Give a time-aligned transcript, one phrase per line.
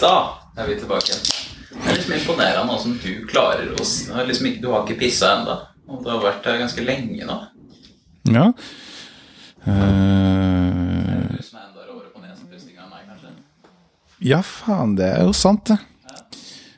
[0.00, 0.14] Da
[0.56, 1.24] er vi tilbake igjen.
[1.76, 5.32] Det er liksom imponerende som du klarer å si har liksom Du har ikke pissa
[5.38, 5.56] ennå.
[5.86, 7.38] Og du har vært her ganske lenge nå.
[8.32, 8.50] Ja.
[8.52, 13.32] Det Eh, du som er enda råere på nesepusting enn meg, kanskje.
[14.22, 15.80] ja, faen, det er jo sant, det.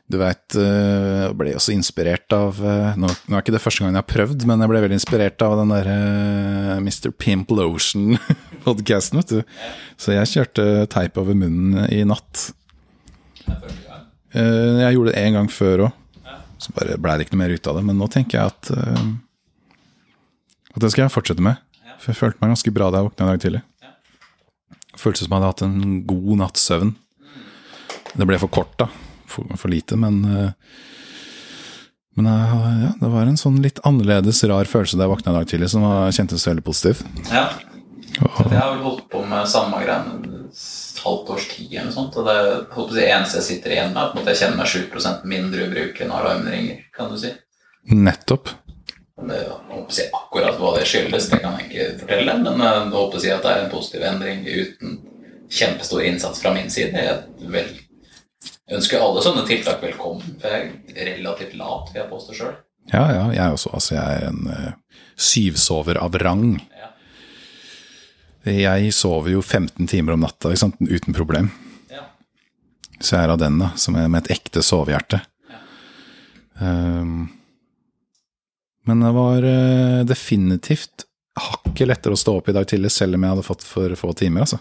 [0.08, 4.00] Du veit, jeg ble også inspirert av eh, nå, er ikke det første gang jeg
[4.00, 5.98] har prøvd, men jeg ble veldig inspirert av den derre
[6.80, 7.10] Mr.
[7.12, 9.42] Pimp Lotion-podkasten, vet du.
[10.00, 12.54] Så jeg kjørte teip over munnen i natt.
[14.34, 15.96] Eh, Jeg gjorde det en gang før òg,
[16.60, 17.84] så bare blei det ikke noe mer ut av det.
[17.88, 19.08] Men nå tenker jeg at uh,
[20.74, 21.56] At det skal jeg fortsette med.
[21.98, 23.62] For jeg følte meg ganske bra da jeg våkna i dag tidlig.
[24.98, 26.92] Føltes som jeg hadde hatt en god natts søvn.
[28.18, 28.88] Det ble for kort, da.
[29.28, 30.50] For, for lite, men uh,
[32.18, 35.50] Men ja, det var en sånn litt annerledes, rar følelse da jeg våkna i dag
[35.52, 37.04] tidlig, som var, kjentes veldig positiv.
[37.30, 37.44] Ja.
[38.18, 40.48] Jeg har vel holdt på med samme greiene
[41.08, 42.16] halvt års tid eller sånt.
[42.20, 45.28] Og det er jeg, eneste jeg sitter igjen med, er at jeg kjenner meg 7
[45.34, 47.34] mindre ubrukelig når alarmen ringer, kan du si.
[47.88, 48.52] Nettopp.
[49.18, 52.38] Det, det, jeg akkurat hva det skyldes, det kan jeg ikke fortelle.
[52.44, 54.98] Men jeg håper jeg at det er en positiv endring uten
[55.50, 56.92] kjempestor innsats fra min side.
[56.94, 57.72] Jeg vel,
[58.78, 60.38] ønsker alle sånne tiltak velkommen.
[60.42, 62.56] For jeg er relativt lat, vil jeg påstå sjøl.
[62.92, 63.72] Ja, ja, jeg også.
[63.76, 66.60] Altså, jeg er en uh, syvsover av rang.
[68.46, 68.76] Ja.
[68.78, 71.50] Jeg sover jo 15 timer om natta uten problem.
[71.90, 72.06] Ja.
[73.00, 75.20] Så jeg er av den, da, som er med et ekte sovehjerte.
[76.58, 77.28] Um,
[78.88, 81.04] men det var uh, definitivt
[81.38, 84.14] hakket lettere å stå opp i dag tidlig, selv om jeg hadde fått for få
[84.18, 84.58] timer, altså.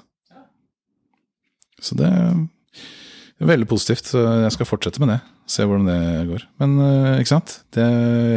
[1.82, 4.10] Så det er veldig positivt.
[4.12, 5.20] Så jeg skal fortsette med det.
[5.48, 6.46] Se hvordan det går.
[6.62, 7.60] Men uh, ikke sant?
[7.74, 7.86] Det,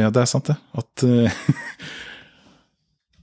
[0.01, 0.57] ja, det er sant, det.
[0.77, 1.39] At, eh,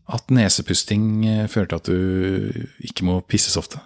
[0.08, 3.80] at nesepusting eh, fører til at du ikke må pisse så ofte.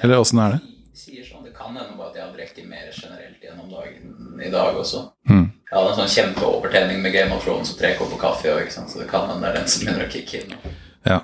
[0.00, 0.60] Eller åssen er det?
[0.96, 4.50] Sier sånn, Det kan hende bare at jeg har drukket mer generelt gjennom dagen i
[4.52, 5.04] dag også.
[5.28, 5.44] Mm.
[5.68, 8.48] Jeg hadde en sånn kjempeovertenning med Game of Thrones og tre kopper kaffe.
[8.52, 8.92] og ikke sant?
[8.92, 10.74] Så det kan hende det er den som begynner å kicke inn.
[11.08, 11.20] Ja.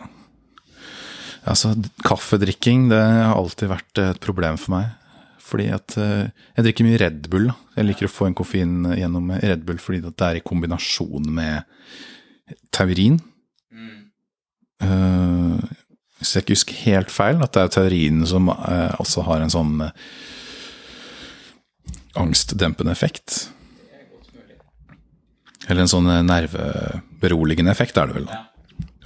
[1.48, 1.72] Altså,
[2.04, 4.92] kaffedrikking det har alltid vært et problem for meg.
[5.48, 6.28] Fordi at eh,
[6.58, 7.48] jeg drikker mye Red Bull.
[7.48, 7.56] Da.
[7.80, 11.64] Jeg liker å få en koffein gjennom Red Bull fordi det er i kombinasjon med
[12.76, 13.16] taurin.
[14.82, 15.76] Eh,
[16.18, 19.52] hvis jeg ikke husker helt feil, at det er teorien som uh, også har en
[19.52, 19.92] sånn uh,
[22.18, 23.36] angstdempende effekt.
[23.78, 25.68] Det er godt.
[25.68, 28.26] Eller en sånn nerveberoligende effekt er det vel.
[28.26, 28.40] da.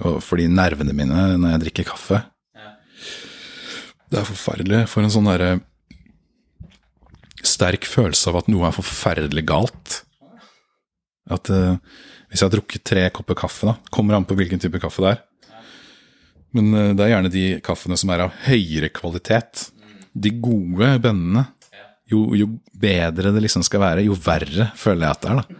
[0.09, 2.23] Og fordi nervene mine når jeg drikker kaffe
[2.57, 2.71] Ja.
[4.09, 4.79] Det er forferdelig.
[4.89, 5.51] Får en sånn derre
[7.45, 9.99] sterk følelse av at noe er forferdelig galt.
[11.29, 11.77] At uh,
[12.31, 15.13] hvis jeg har drukket tre kopper kaffe, da Kommer an på hvilken type kaffe det
[15.13, 15.21] er.
[16.57, 19.67] Men eh, det er gjerne de kaffene som er av høyere kvalitet.
[20.13, 21.47] De gode bønnene.
[22.11, 25.41] Jo, jo bedre det liksom skal være, jo verre føler jeg at det er.
[25.41, 25.59] da.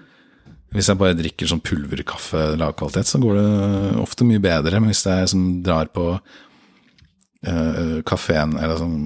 [0.73, 4.81] Hvis jeg bare drikker sånn pulverkaffe lav kvalitet, så går det ofte mye bedre.
[4.81, 8.97] Men hvis jeg som drar på uh, kafeen, eller sånn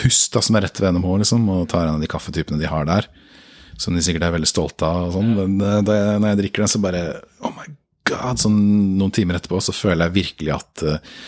[0.00, 2.66] Pust, da, som er rett ved NMH, liksom, og tar en av de kaffetypene de
[2.70, 3.06] har der,
[3.78, 6.64] som de sikkert er veldig stolte av, og sånn, men eh, jeg, når jeg drikker
[6.64, 7.04] den, så bare
[7.46, 7.70] Oh my
[8.10, 8.40] god!
[8.42, 8.60] Sånn
[8.98, 11.18] noen timer etterpå så føler jeg virkelig at uh,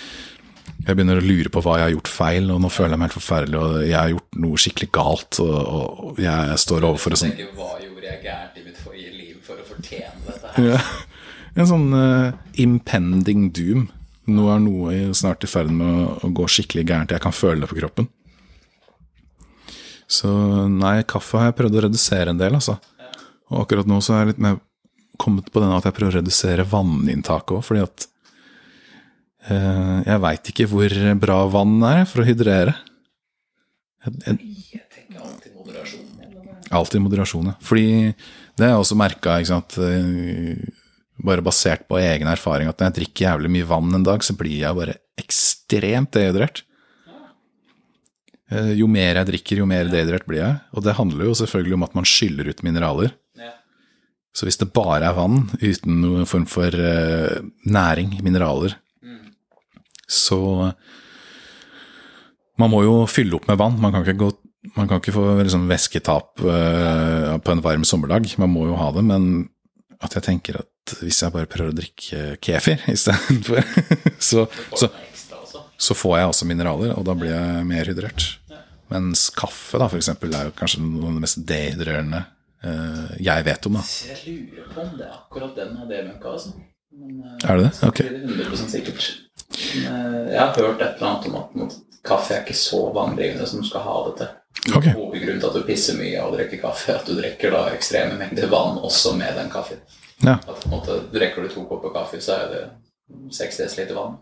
[0.86, 3.08] jeg begynner å lure på hva jeg har gjort feil, og nå føler jeg meg
[3.08, 7.22] helt forferdelig, og jeg har gjort noe skikkelig galt, og, og jeg står overfor et
[7.22, 10.70] sånt Hva gjorde jeg gærent i mitt forrige liv for å fortjene dette her?
[10.70, 10.82] Ja.
[11.56, 13.86] En sånn uh, impending doom.
[14.28, 17.14] Nå er noe snart i ferd med å, å gå skikkelig gærent.
[17.14, 18.10] Jeg kan føle det på kroppen.
[20.06, 20.28] Så
[20.68, 22.76] nei, kaffe har jeg prøvd å redusere en del, altså.
[23.50, 24.58] Og akkurat nå så er jeg litt mer
[25.20, 28.06] kommet på den at jeg prøver å redusere vanninntaket òg, fordi at
[29.50, 32.74] eh, jeg veit ikke hvor bra vann er for å hydrere.
[34.06, 34.82] Jeg, jeg,
[36.70, 37.46] alltid moderasjon.
[37.52, 37.56] ja.
[37.62, 37.86] Fordi
[38.56, 40.56] det har jeg også merka, eh,
[41.26, 44.36] bare basert på egen erfaring, at når jeg drikker jævlig mye vann en dag, så
[44.36, 46.62] blir jeg bare ekstremt dehydrert.
[48.50, 50.58] Eh, Jo mer jeg drikker, jo mer dehydrert blir jeg.
[50.76, 53.14] Og det handler jo selvfølgelig om at man skyller ut mineraler.
[54.36, 58.76] Så hvis det bare er vann uten noen form for uh, næring, mineraler,
[60.06, 60.72] så
[62.56, 63.74] Man må jo fylle opp med vann.
[63.76, 64.28] Man kan ikke, gå,
[64.78, 68.30] man kan ikke få liksom væsketap uh, på en varm sommerdag.
[68.40, 69.26] Man må jo ha det, men
[70.00, 73.60] at jeg tenker at hvis jeg bare prøver å drikke kefir istedenfor,
[74.30, 74.88] så, så,
[75.76, 78.28] så får jeg også mineraler, og da blir jeg mer hydrert.
[78.92, 83.44] Mens kaffe, da, for eksempel, er jo kanskje noe av det mest dehydrerende eh, jeg
[83.44, 83.72] vet om.
[83.72, 83.82] da.
[84.08, 86.54] Jeg lurer på om det er akkurat den av debunka, altså.
[86.96, 87.88] Men, eh, Er det det?
[87.88, 87.96] Ok.
[87.96, 89.10] det 100 sikkert.
[89.74, 92.92] Men, eh, jeg har hørt et eller annet om at noe- kaffe er ikke så
[92.94, 94.28] vanndrivende som du skal ha det til.
[94.76, 94.92] Okay.
[94.94, 98.16] Hovedgrunnen til at du pisser mye og drikker kaffe, er at du drikker da ekstreme
[98.18, 99.78] mengder vann også med den kaffen.
[100.22, 100.34] Ja.
[100.34, 102.70] At på en måte, Drikker du to kopper kaffe, så er det
[103.32, 103.56] 6
[103.86, 104.16] dl vann.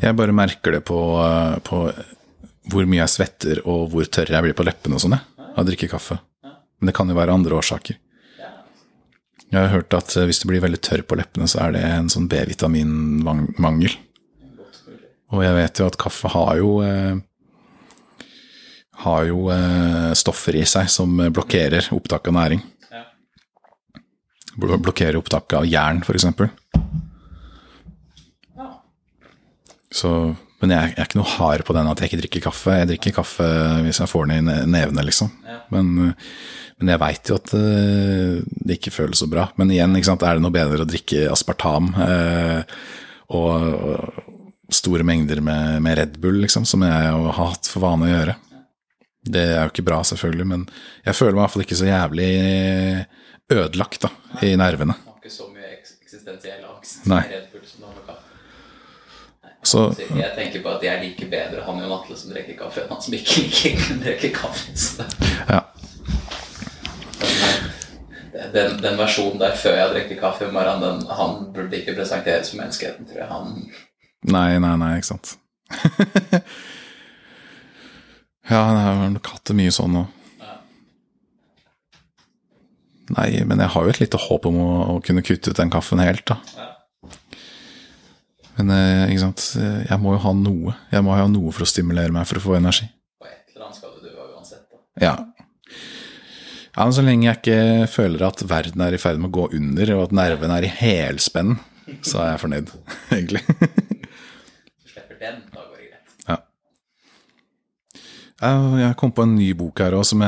[0.00, 1.92] Jeg bare merker det på, eh, på
[2.70, 5.64] hvor mye jeg svetter og hvor tørr jeg blir på leppene og sånn, jeg, av
[5.64, 6.18] å drikke kaffe.
[6.82, 7.94] Men det kan jo være andre årsaker.
[9.52, 11.82] Jeg har hørt at eh, hvis du blir veldig tørr på leppene, så er det
[11.86, 13.94] en sånn B-vitaminmangel.
[15.30, 17.20] Og jeg vet jo at kaffe har jo eh,
[19.04, 22.66] har jo eh, stoffer i seg som blokkerer opptak av næring.
[24.58, 26.26] Blokkerer opptak av jern, f.eks.
[29.92, 30.10] Så,
[30.62, 32.74] men jeg, er ikke noe hard på den at jeg ikke drikker kaffe.
[32.78, 33.46] Jeg drikker kaffe
[33.82, 35.32] hvis jeg får den i ne- nevene, liksom.
[35.48, 35.56] Ja.
[35.74, 36.28] Men, eh,
[36.78, 39.48] men jeg veit jo at eh, det ikke føles så bra.
[39.58, 42.62] Men igjen, er det noe bedre å drikke aspartam eh,
[43.34, 44.22] og,
[44.72, 48.36] store mengder med, med Red Bull, liksom, som jeg har hatt for vane å gjøre.
[49.22, 50.64] Det er jo ikke bra, selvfølgelig, men
[51.04, 52.30] jeg føler meg i hvert fall ikke så jævlig
[53.52, 54.10] ødelagt da,
[54.46, 54.96] i nervene.
[55.18, 57.04] Ikke så mye eks eksistensiell angst.
[57.04, 58.21] Red Bull som du har med kaffe.
[59.62, 62.88] Så- jeg tenker på at jeg liker bedre han Jon Atle som drikker kaffe, enn
[62.90, 64.74] han som ikke liker drikker kaffe.
[64.74, 65.04] Så
[65.48, 65.60] Ja.
[68.52, 72.58] den, den versjonen der før jeg drikker kaffe om morgenen, han burde ikke presenteres for
[72.62, 73.28] menneskeheten, tror jeg.
[73.30, 73.70] Han
[74.32, 75.36] Nei, nei, nei, ikke sant.
[78.50, 80.06] ja, det har vel hatt det mye sånn òg.
[80.42, 80.54] Ja.
[83.16, 85.70] Nei, men jeg har jo et lite håp om å, å kunne kutte ut den
[85.74, 86.38] kaffen helt, da.
[86.58, 86.68] ja.
[88.62, 90.74] Men eh, ikke sant, jeg må jo ha noe.
[90.92, 92.86] Jeg må ha noe for å stimulere meg for å få energi.
[93.18, 94.62] På et eller annet skal du dø uansett.
[94.70, 94.78] Da.
[95.02, 95.14] Ja.
[96.72, 99.90] Ja, Så lenge jeg ikke føler at verden er i ferd med å gå under,
[99.96, 101.58] og at nervene er i helspenn,
[102.06, 102.70] så er jeg fornøyd,
[103.16, 103.42] egentlig.
[103.42, 106.14] Du slipper den, da går det greit.
[106.30, 106.38] Ja.
[108.86, 110.24] Jeg kom på en ny bok her òg, som,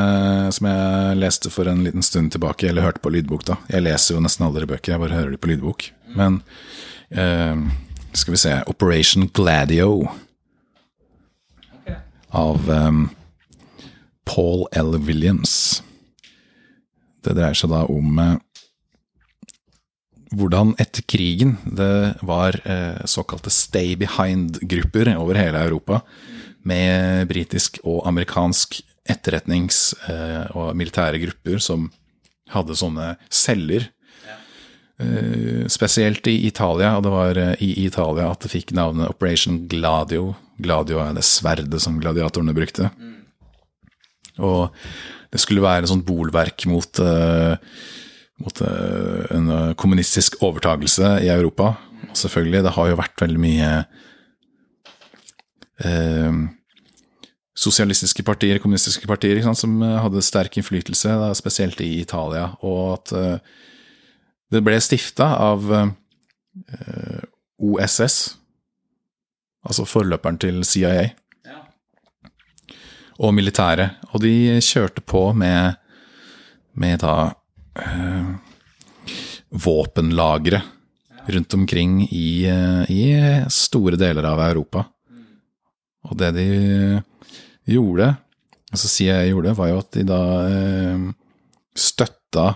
[0.58, 2.68] som jeg leste for en liten stund tilbake.
[2.68, 3.56] Eller hørte på lydbok, da.
[3.72, 5.88] Jeg leser jo nesten aldri bøker, jeg bare hører de på lydbok.
[6.18, 6.42] Men
[7.08, 7.56] eh,
[8.14, 10.08] skal vi se Operation Gladio
[11.82, 11.96] Okay.
[12.30, 13.10] av um,
[14.24, 14.94] Paul L.
[15.04, 15.82] Williams.
[17.24, 18.36] Det dreier seg da om uh,
[20.34, 26.00] hvordan etter krigen det var uh, såkalte stay behind-grupper over hele Europa,
[26.64, 31.90] med britisk og amerikansk etterretnings- eh, og militære grupper som
[32.54, 33.90] hadde sånne celler.
[35.04, 39.64] Eh, spesielt i Italia, og det var eh, i Italia at det fikk navnet Operation
[39.70, 40.34] Gladio.
[40.62, 42.90] Gladio er det sverdet som gladiatorene brukte.
[44.42, 44.74] Og
[45.34, 47.56] det skulle være et sånt bolverk mot, eh,
[48.44, 51.74] mot en kommunistisk overtagelse i Europa.
[52.10, 53.70] Og selvfølgelig, det har jo vært veldig mye
[55.82, 56.40] eh,
[57.54, 62.50] sosialistiske partier, kommunistiske partier, sant, som hadde sterk innflytelse, da, spesielt i Italia.
[62.66, 63.54] Og at eh,
[64.54, 67.22] det ble stifta av eh,
[67.58, 68.18] OSS,
[69.66, 70.94] altså forløperen til CIA
[71.44, 71.58] Ja.
[73.18, 73.98] og militæret.
[74.12, 75.76] Og de kjørte på med,
[76.74, 77.32] med da
[77.80, 78.34] eh,
[79.50, 80.62] våpenlagre
[81.34, 83.04] rundt omkring i, eh, i
[83.50, 84.84] store deler av Europa.
[86.04, 86.48] Og det de
[87.64, 88.10] gjorde,
[88.70, 90.20] altså CIA gjorde, var jo at de da
[90.50, 91.06] eh,
[91.74, 92.50] støtta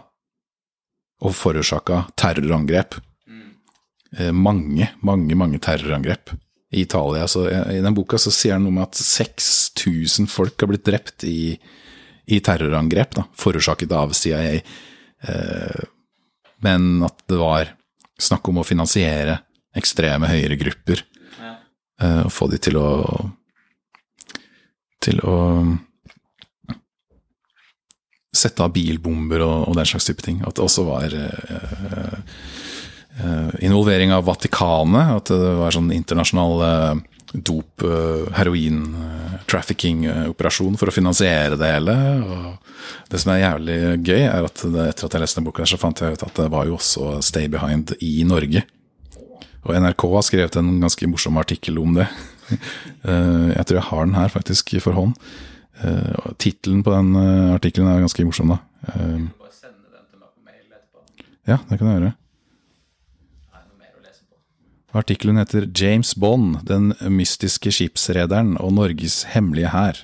[1.25, 2.99] og forårsaka terrorangrep.
[4.17, 6.31] Eh, mange, mange, mange terrorangrep
[6.73, 7.27] i Italia.
[7.29, 11.25] Så I den boka så sier han noe med at 6000 folk har blitt drept
[11.29, 11.59] i,
[12.29, 14.61] i terrorangrep, da, forårsaket av CIA.
[15.29, 15.83] Eh,
[16.65, 17.75] men at det var
[18.19, 19.41] snakk om å finansiere
[19.79, 21.05] ekstreme høyregrupper
[21.39, 21.53] Ja.
[22.03, 22.89] eh, og få de til å
[25.01, 25.35] til å
[28.39, 30.41] sette av bilbomber og, og den slags type ting.
[30.47, 32.19] At det også var eh,
[33.19, 40.79] eh, involvering av Vatikanet, at det var sånn internasjonal eh, dop, eh, heroin, eh, trafficking-operasjon
[40.79, 41.97] for å finansiere det hele.
[42.25, 45.67] Og det som er jævlig gøy, er at det, etter at jeg leste den boka,
[45.69, 48.65] så fant jeg ut at det var jo også Stay Behind i Norge.
[49.67, 52.09] Og NRK har skrevet en ganske morsom artikkel om det.
[53.09, 55.13] Eh, jeg tror jeg har den her faktisk for hånd.
[55.79, 58.59] Uh, Tittelen på den uh, artikkelen er ganske morsom, da.
[58.91, 61.05] Eh, Bare sende den til meg på mail etterpå.
[61.47, 62.17] ja, det kan jeg gjøre.
[64.99, 70.03] Artikkelen heter 'James Bond, den mystiske skipsrederen og Norges hemmelige hær'.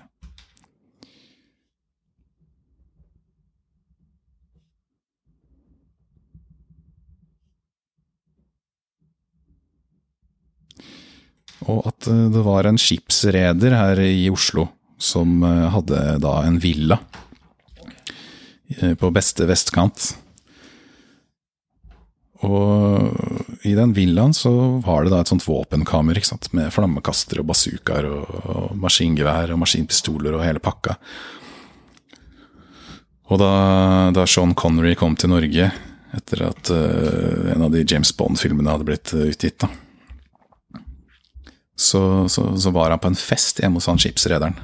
[11.65, 16.99] Og at det var en skipsreder her i Oslo som eh, hadde da en villa
[18.81, 20.13] eh, på beste vestkant.
[22.45, 24.53] Og i den villaen så
[24.85, 26.51] var det da et sånt våpenkammer ikke sant?
[26.57, 30.99] med flammekaster og bazookaer og, og maskingevær og maskinpistoler og hele pakka.
[33.33, 33.53] Og da,
[34.13, 35.71] da Sean Connery kom til Norge
[36.15, 39.71] etter at uh, en av de James Bond-filmene hadde blitt utgitt, da,
[41.75, 44.55] så, så, så, var han på en fest hjemme hos han skipsrederen.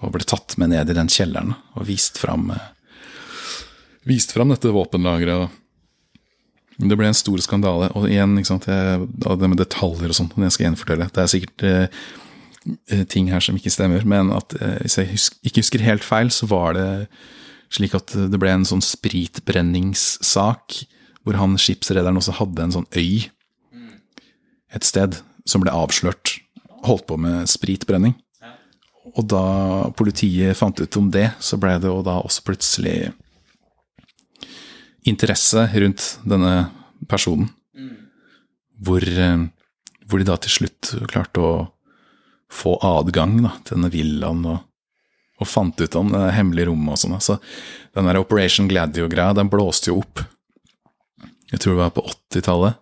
[0.00, 2.70] Og ble tatt med ned i den kjelleren og vist fram, uh,
[4.08, 5.58] vist fram dette våpenlageret.
[6.80, 7.90] Det ble en stor skandale.
[7.98, 11.10] Og igjen, ikke sant, det med detaljer og sånt, det jeg gjenfortelle.
[11.12, 11.60] Det er sikkert
[13.12, 16.48] ting her som ikke stemmer, men at hvis jeg husker, ikke husker helt feil, så
[16.48, 16.88] var det
[17.72, 20.80] slik at det ble en sånn spritbrenningssak,
[21.20, 23.28] hvor han skipsrederen også hadde en sånn øy
[24.74, 26.38] et sted som ble avslørt.
[26.86, 28.14] Holdt på med spritbrenning.
[29.16, 29.44] Og da
[29.98, 33.12] politiet fant ut om det, så ble det jo da også plutselig
[35.08, 36.70] interesse rundt denne
[37.10, 37.50] personen.
[38.80, 39.44] Hvor, eh,
[40.08, 41.54] hvor de da til slutt klarte å
[42.50, 44.62] få adgang da, til denne villaen og
[45.40, 47.16] og fant ut om det hemmelige rommet og sånn.
[47.24, 47.38] Så
[47.96, 50.22] den der Operation Gladio-greia, den blåste jo opp.
[51.50, 52.76] Jeg tror det var på 80-tallet,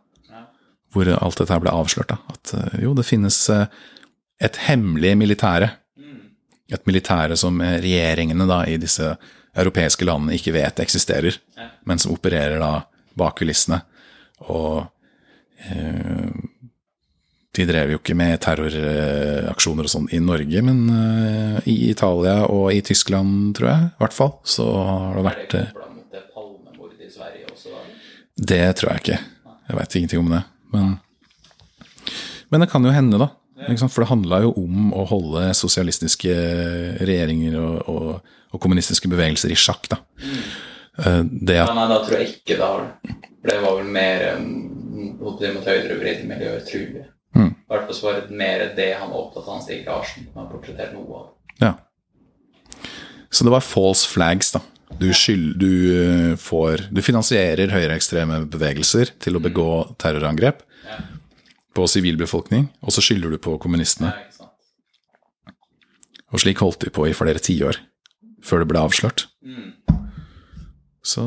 [0.93, 2.11] hvor alt dette ble avslørt.
[2.11, 2.19] Da.
[2.35, 3.69] At eh, jo, det finnes eh,
[4.43, 5.71] et hemmelig militære.
[6.69, 9.15] Et militære som regjeringene da, i disse
[9.59, 11.39] europeiske landene ikke vet eksisterer,
[11.89, 12.73] men som opererer da
[13.19, 13.81] bak kulissene.
[14.53, 14.85] Og
[15.65, 16.29] eh,
[17.59, 22.71] de drev jo ikke med terroraksjoner og sånn i Norge, men eh, i Italia og
[22.75, 26.15] i Tyskland, tror jeg, i hvert fall, så har det vært Er det kobla mot
[26.15, 27.75] det Palmemordet i Sverige også?
[27.75, 27.83] Da?
[28.53, 29.21] Det tror jeg ikke.
[29.69, 30.43] Jeg veit ingenting om det.
[30.73, 30.95] Men,
[32.53, 33.33] men, det kan jo hende, da.
[33.67, 36.35] For det handla jo om å holde sosialistiske
[37.03, 40.01] regjeringer og, og, og kommunistiske bevegelser i sjakk, da.
[40.23, 40.41] Mm.
[40.99, 43.17] Det at, ja, nei, da tror jeg ikke det har det.
[43.39, 44.47] For det var vel mer um,
[45.21, 47.11] mot høyrevridde miljøer, tror jeg.
[47.39, 47.53] Mm.
[47.53, 50.27] I hvert fall så var det mer det han var opptatt av, han Stig Larsen.
[50.35, 51.29] Han portrettert noe av.
[51.63, 51.75] Ja.
[53.31, 54.63] Så det var false flags, da.
[54.99, 59.69] Du, skyld, du, eh, får, du finansierer høyreekstreme bevegelser til å begå
[60.01, 60.97] terrorangrep ja.
[61.79, 64.13] På sivilbefolkning, og så skylder du på kommunistene.
[66.29, 67.79] Og slik holdt de på i flere tiår,
[68.45, 69.29] før det ble avslørt.
[69.47, 69.71] Mm.
[71.09, 71.23] Så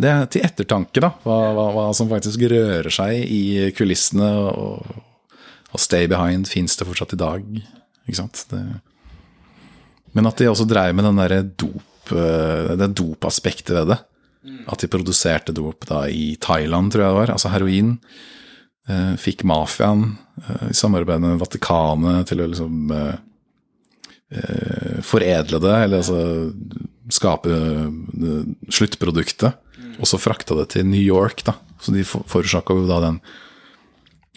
[0.00, 5.04] det er til ettertanke, da, hva, hva, hva, som faktisk rører seg i kulissene og
[5.76, 7.46] og Stay Behind fins det fortsatt i dag.
[8.06, 8.44] Ikke sant?
[8.48, 8.62] Det...
[10.16, 13.98] Men at de også dreiv med den derre dop, eh, det dopaspektet ved det.
[14.70, 17.32] At de produserte dop da i Thailand, tror jeg det var.
[17.34, 17.96] Altså heroin.
[18.86, 20.12] Eh, fikk mafiaen
[20.42, 22.92] eh, i samarbeid med Vatikanet til å liksom
[25.06, 26.50] foredle det, eller altså
[27.14, 27.58] skape
[28.74, 29.54] sluttproduktet.
[30.02, 31.54] Og så frakta det til New York, da.
[31.78, 33.20] Så de forårsaka jo da den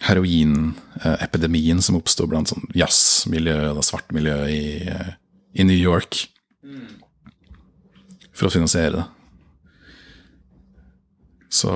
[0.06, 4.62] heroinepidemien som oppsto blant sånn jazzmiljø og svart miljø i,
[5.52, 6.22] i, New York.
[8.32, 9.06] For å finansiere det.
[11.50, 11.74] Så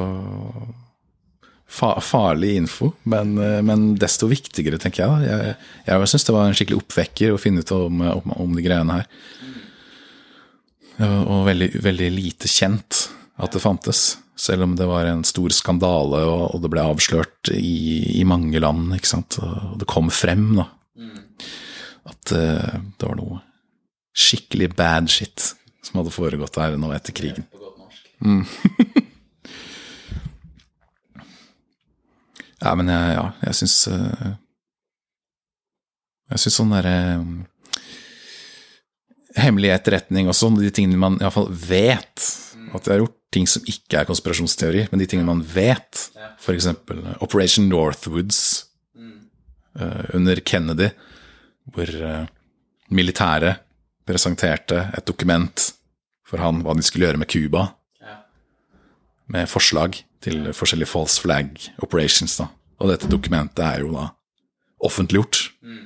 [1.75, 3.35] fa farlig info, men,
[3.67, 5.27] men, desto viktigere, tenker jeg.
[5.27, 5.55] Jeg,
[5.89, 9.01] jeg syns det var en skikkelig oppvekker å finne ut om, om, om de greiene
[9.01, 9.09] her.
[11.03, 13.09] Og veldig, veldig lite kjent
[13.43, 14.05] at det fantes.
[14.39, 18.95] Selv om det var en stor skandale, og, det ble avslørt i, i mange land.
[18.97, 19.39] ikke sant?
[19.43, 20.69] Og det kom frem, da.
[22.05, 23.41] At uh, det var noe
[24.15, 25.55] skikkelig bad shit
[25.85, 27.47] som hadde foregått her nå etter krigen.
[27.51, 28.11] På godt norsk.
[28.21, 28.45] Mm.
[32.65, 34.31] ja, men jeg, ja, jeg syns uh,
[36.33, 37.35] Jeg syns sånn derre um,
[39.37, 42.69] Hemmelig etterretning og sånn, de tingene man iallfall vet mm.
[42.77, 46.05] at de har gjort, ting som ikke er konspirasjonsteori, men de tingene man vet.
[46.39, 46.69] F.eks.
[47.19, 48.39] Operation Northwoods
[48.95, 49.17] mm.
[50.15, 50.93] under Kennedy,
[51.75, 51.91] hvor
[52.95, 53.65] militæret
[54.07, 55.67] presenterte et dokument
[56.29, 57.69] for han hva de skulle gjøre med Cuba.
[59.35, 61.51] Med forslag til forskjellige false flag
[61.85, 62.37] operations.
[62.41, 62.49] Da.
[62.81, 64.05] Og dette dokumentet er jo da
[64.85, 65.85] offentliggjort mm.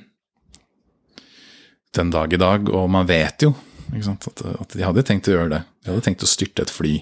[1.99, 3.53] den dag i dag, og man vet jo
[3.89, 5.61] at, at, de hadde tenkt å gjøre det.
[5.83, 6.93] De hadde tenkt å styrte et fly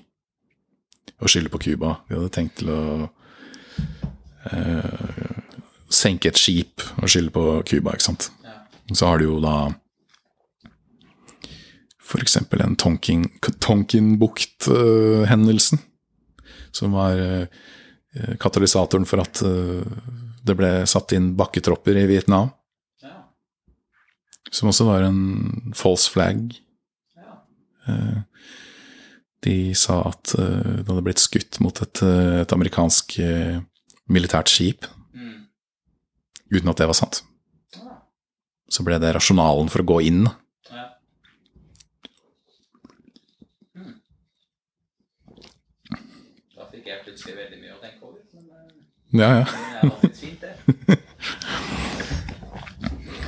[1.18, 1.90] og skylde på Cuba.
[2.08, 2.82] De hadde tenkt til å
[4.52, 5.32] eh,
[5.90, 8.24] senke et skip og skylde på Cuba, ikke sant.
[8.46, 8.56] Ja.
[8.94, 9.58] Så har du jo da
[12.08, 12.36] f.eks.
[12.40, 15.78] en Tonkinbukt-hendelsen,
[16.76, 17.48] som var eh,
[18.42, 19.84] katalysatoren for at eh,
[20.48, 22.52] det ble satt inn bakketropper i Vietnam.
[23.04, 23.24] Ja.
[24.52, 26.56] som også var en false flag.
[27.18, 27.34] Ja.
[27.88, 28.22] Eh,
[29.48, 33.20] De sa at det hadde blitt skutt mot et, et amerikansk
[34.10, 35.46] militært skip, Mm.
[36.52, 37.22] uten at det var sant.
[37.76, 38.00] Ja.
[38.70, 40.26] Så ble det rasjonalen for å gå inn.
[40.72, 40.88] Ja.
[43.76, 43.94] Mm.
[46.56, 48.22] Da fikk jeg plutselig veldig mye å tenke over.
[48.34, 48.70] Men eh,
[49.18, 49.46] Ja, ja.
[50.02, 50.98] det er fint, det.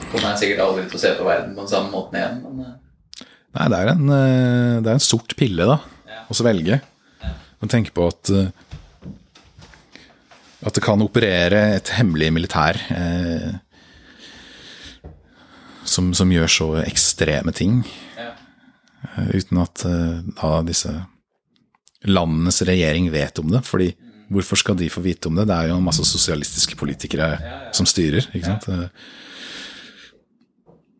[0.10, 2.64] Kommer jeg sikkert aldri til å se på verden på den samme måten igjen, men
[2.66, 2.78] eh,
[3.50, 5.80] Nei, det er en, eh, det er en sort pille, da,
[6.10, 6.20] Ja.
[6.30, 6.80] å svelge.
[7.60, 8.50] Og tenke på at eh,
[10.60, 13.54] at det kan operere et hemmelig militær eh,
[15.88, 17.78] som, som gjør så ekstreme ting,
[18.20, 18.34] ja.
[19.32, 19.86] uten at
[20.36, 20.92] da disse
[22.04, 23.64] landenes regjering vet om det.
[23.66, 23.94] fordi
[24.30, 25.48] hvorfor skal de få vite om det?
[25.50, 27.38] Det er jo masse sosialistiske politikere
[27.76, 28.24] som styrer.
[28.34, 28.68] ikke sant?
[28.70, 28.88] Eh,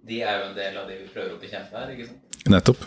[0.10, 2.22] De er jo en del av de vi prøver å bekjempe her, ikke sant?
[2.50, 2.82] Nettopp.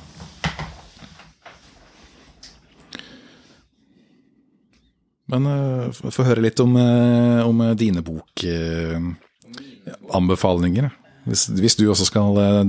[5.32, 10.90] Men uh, få høre litt om, uh, om dine bokanbefalinger.
[11.24, 12.66] hvis, hvis du også skal uh,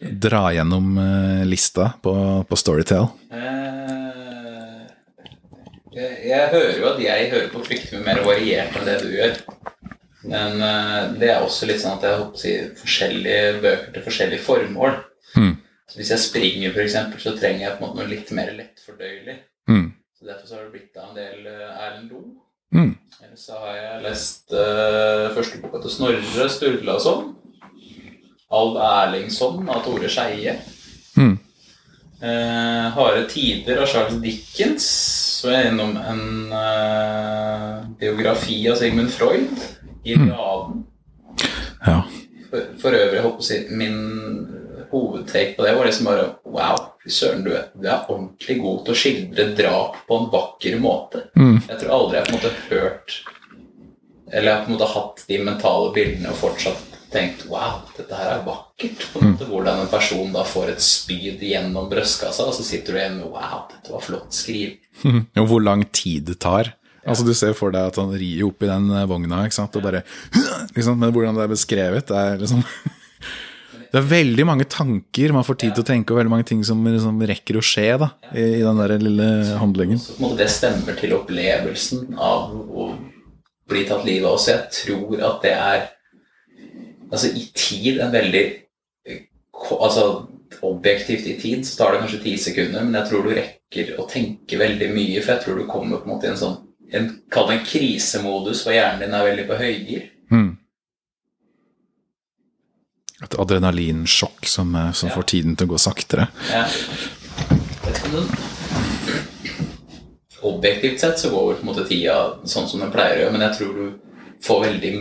[0.00, 0.96] dra gjennom
[1.44, 3.04] lista på, på Storytel.
[3.30, 4.29] Eh,
[5.94, 9.40] jeg, jeg hører jo at jeg hører på fryktelig mer variert enn det du gjør.
[10.30, 14.06] Men uh, det er også litt sånn at jeg håper å si forskjellige bøker til
[14.06, 14.98] forskjellige formål.
[15.38, 15.54] Mm.
[15.90, 19.36] Så hvis jeg springer, f.eks., så trenger jeg på en måte noe litt mer lettfordøyelig.
[19.70, 19.88] Mm.
[20.18, 22.28] Så Derfor så har det blitt av en del eh, Erlend Loe.
[22.70, 22.92] Mm.
[23.24, 27.32] Ellers så har jeg lest uh, første boka til Snorre Sturlason.
[28.60, 30.54] Alv Erlingsson av Tore Skeie.
[31.16, 31.34] Mm.
[32.20, 34.86] Uh, Harde tider av Charles Dickens.
[35.48, 39.62] Er innom en uh, biografi av Sigmund Freud.
[40.04, 40.84] Iliaden.
[41.86, 42.02] Ja.
[42.50, 44.00] For, for øvrig, holdt på å si, min
[44.90, 48.94] hovedtake på det var liksom bare Wow, fy søren, du du er ordentlig god til
[48.94, 51.28] å skildre drap på en vakker måte.
[51.38, 51.60] Mm.
[51.68, 53.18] Jeg tror aldri jeg på en måte hørt
[54.32, 58.16] Eller jeg har på en måte hatt de mentale bildene og fortsatt tenkt Wow, dette
[58.16, 59.06] her er vakkert.
[59.18, 59.36] Mm.
[59.48, 63.32] Hvordan en person da får et spyd gjennom brystkassa, og så sitter du igjen med
[63.32, 64.78] Wow, dette var flott skrevet.
[65.40, 66.74] Og hvor lang tid det tar.
[67.08, 69.76] Altså Du ser for deg at han rir opp i den eh, vogna, ikke sant?
[69.78, 70.02] og bare
[70.76, 72.64] liksom, Men hvordan det er beskrevet, det er liksom
[73.90, 76.60] Det er veldig mange tanker man får tid til å tenke, og veldig mange ting
[76.62, 79.24] som liksom rekker å skje da, i, i den der lille
[79.58, 79.98] handlingen.
[79.98, 82.86] Så det stemmer til opplevelsen av å
[83.66, 84.38] bli tatt livet av.
[84.38, 85.88] Så jeg tror at det er
[87.10, 88.42] Altså i tid en veldig
[89.06, 89.22] eh,
[89.80, 90.04] Altså
[90.66, 94.06] objektivt i tid så tar det kanskje ti sekunder, men jeg tror du rekker å
[94.10, 96.56] tenke veldig mye, for jeg tror du kommer på en måte i en sånn
[96.92, 100.08] en, Kall det en krisemodus hvor hjernen din er veldig på høygir.
[100.34, 100.48] Mm.
[103.22, 105.14] Et adrenalinsjokk som, eh, som Ja.
[105.14, 106.28] får tiden til å gå saktere.
[106.50, 106.66] Ja.
[110.42, 113.40] Objektivt sett så går på en måte tida sånn som den pleier å gjøre, men
[113.46, 114.00] jeg tror du
[114.44, 114.92] får veldig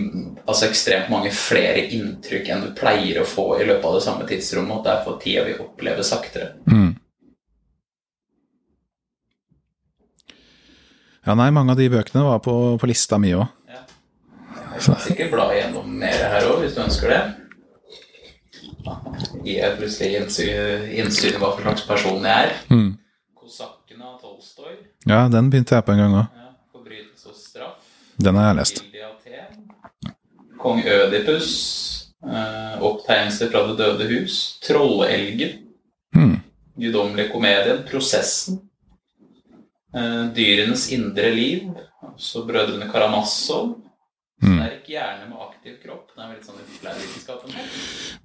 [0.50, 4.26] Altså ekstremt mange flere inntrykk enn du pleier å få i løpet av det samme
[4.30, 6.56] tidsrommet, og derfor tida vi opplever saktere.
[6.66, 6.96] Mm.
[11.28, 13.46] Ja, nei, mange av de bøkene var på, på lista mi òg.
[13.70, 13.84] Ja.
[14.74, 17.22] Jeg kan sikkert bla igjennom mer her òg, hvis du ønsker det.
[19.44, 22.58] Gir jeg plutselig innsyn, innsyn i hva for slags person jeg er.
[22.74, 22.90] Mm.
[23.38, 24.80] Kosakken av Tolstoy.
[25.06, 26.30] Ja, den begynte jeg på en gang òg.
[26.34, 26.54] Ja.
[26.74, 27.92] Forbrytelse og straff.
[28.18, 28.89] Den har jeg lest.
[30.60, 31.50] Kong Ødipus.
[32.20, 34.60] Eh, opptegnelser fra Det døde hus.
[34.66, 35.60] Trollelgen.
[36.16, 36.40] Mm.
[36.80, 37.84] Guddommelige komedien.
[37.88, 38.60] Prosessen.
[39.96, 41.70] Eh, dyrenes indre liv.
[42.04, 43.78] Altså Brødrene Karamazov.
[44.44, 44.56] Mm.
[44.56, 46.12] Sterk hjerne med aktiv kropp.
[46.16, 47.56] Det er litt sånn i populærvitenskapen.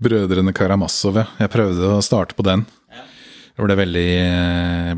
[0.03, 1.27] Brødrene Karamazov, ja.
[1.43, 2.67] Jeg prøvde å starte på den.
[2.95, 3.07] Ja.
[3.55, 4.11] Jeg ble veldig,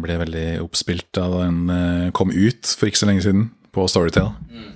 [0.04, 4.32] ble veldig oppspilt da den eh, kom ut for ikke så lenge siden på Storytel.
[4.48, 4.75] Mm.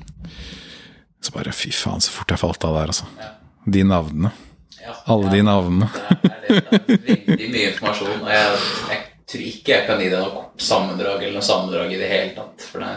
[1.21, 3.09] Så bare fy faen, så fort jeg falt av der, altså.
[3.21, 3.31] Ja.
[3.71, 4.31] De navnene.
[4.81, 5.89] Ja, Alle ja, de navnene.
[5.93, 8.23] Det er, det er veldig mye informasjon.
[8.25, 11.99] Og jeg, jeg tror ikke jeg kan gi deg noe sammendrag eller noe sammendrag i
[12.01, 12.65] det hele tatt.
[12.73, 12.95] For det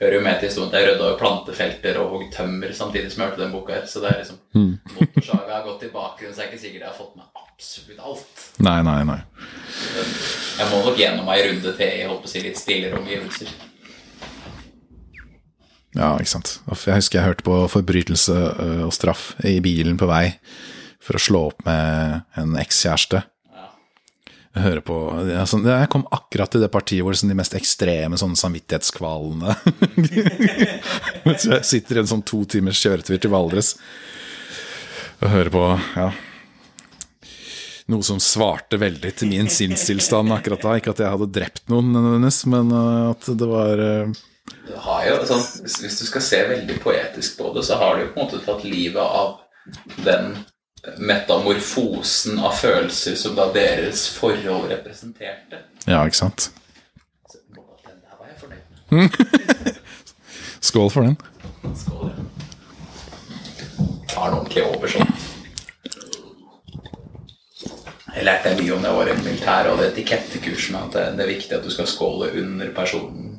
[0.00, 3.30] hører jo med til historien jeg rydda jo plantefelter og hogg tømmer samtidig som jeg
[3.34, 3.84] hørte den boka her.
[3.86, 4.72] Så det er liksom Mm.
[4.96, 8.00] Motorsaga har gått i bakgrunnen, så jeg er ikke sikker jeg har fått med absolutt
[8.02, 8.46] alt.
[8.66, 9.20] Nei, nei, nei.
[10.58, 13.52] Jeg må nok gjennom ei runde til i holdt på å si litt stillere omgivelser.
[15.96, 16.60] Ja, ikke sant.
[16.86, 20.28] Jeg husker jeg hørte på forbrytelse øh, og straff i bilen på vei
[21.02, 23.24] for å slå opp med en ekskjæreste.
[24.50, 28.18] Jeg hører på altså, Jeg kom akkurat til det partiet hvor sånn, de mest ekstreme
[28.18, 29.54] sånne samvittighetskvalene
[31.28, 33.76] Mens jeg sitter i en sånn to timers kjøretur til Valdres
[35.20, 35.62] og hører på
[35.94, 36.08] ja,
[37.94, 40.74] Noe som svarte veldig til min sinnstilstand akkurat da.
[40.78, 44.20] Ikke at jeg hadde drept noen, nødvendigvis, men uh, at det var uh,
[44.66, 47.96] Du har jo sånn, hvis, hvis du skal se veldig poetisk på det, så har
[47.96, 49.40] du jo på en måte tatt livet av
[50.04, 50.34] den
[50.98, 55.64] metamorfosen av følelser som da deres forhold representerte.
[55.86, 56.50] Ja, ikke sant.
[57.28, 59.80] Så, Den der var jeg fornøyd med.
[60.70, 61.18] Skål for den.
[61.76, 62.12] Skål.
[62.14, 62.28] ja.
[64.10, 65.12] Tar den ordentlig over sånn.
[68.10, 71.30] Jeg lærte mye om det året i militæret og det etikettekursen, at det, det er
[71.30, 73.29] viktig at du skal skåle under personen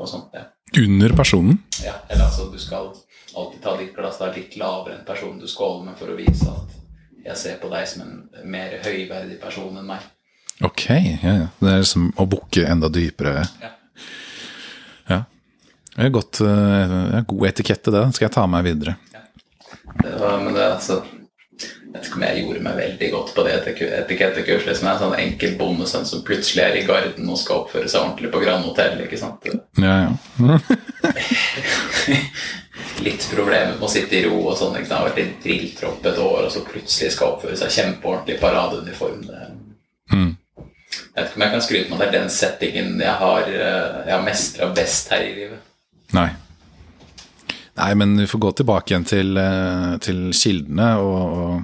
[0.00, 0.34] og sånt.
[0.36, 0.46] Ja.
[0.80, 1.58] Under personen.
[1.84, 2.92] Ja, eller altså du skal
[3.34, 6.50] alltid ta ditt glass da litt lavere enn personen du skåler med, for å vise
[6.50, 6.78] at
[7.24, 10.06] jeg ser på deg som en mer høyverdig person enn meg.
[10.64, 11.46] Ok, ja, ja.
[11.60, 13.44] Det er som å bukke enda dypere.
[13.62, 13.70] Ja.
[15.08, 15.20] Ja.
[15.94, 18.04] Det er godt, uh, god etikette, det.
[18.16, 18.96] Skal jeg ta med meg videre.
[20.00, 21.00] Det var, men det er altså
[21.90, 24.76] Jeg vet ikke om jeg gjorde meg veldig godt på det etik- etikettekurset.
[24.78, 28.04] Som er en sånn enkel bondesønn som plutselig er i garden og skal oppføre seg
[28.04, 29.00] ordentlig på Grand Hotell.
[29.02, 29.48] ikke sant?
[29.82, 30.58] Ja, ja.
[33.04, 34.76] Litt problemer med å sitte i ro og sånn.
[34.78, 35.00] ikke sant?
[35.00, 39.24] Har vært i drilltropp et år, og så plutselig skal oppføre seg kjempeordentlig i paradeuniform.
[40.12, 40.30] Mm.
[40.90, 43.42] Jeg vet ikke om jeg kan skryte med at det er den settingen jeg har,
[43.50, 45.66] eh, jeg har mestra best her i livet.
[46.16, 46.28] Nei.
[47.80, 51.62] Nei, men vi får gå tilbake igjen til, eh, til kildene, og, og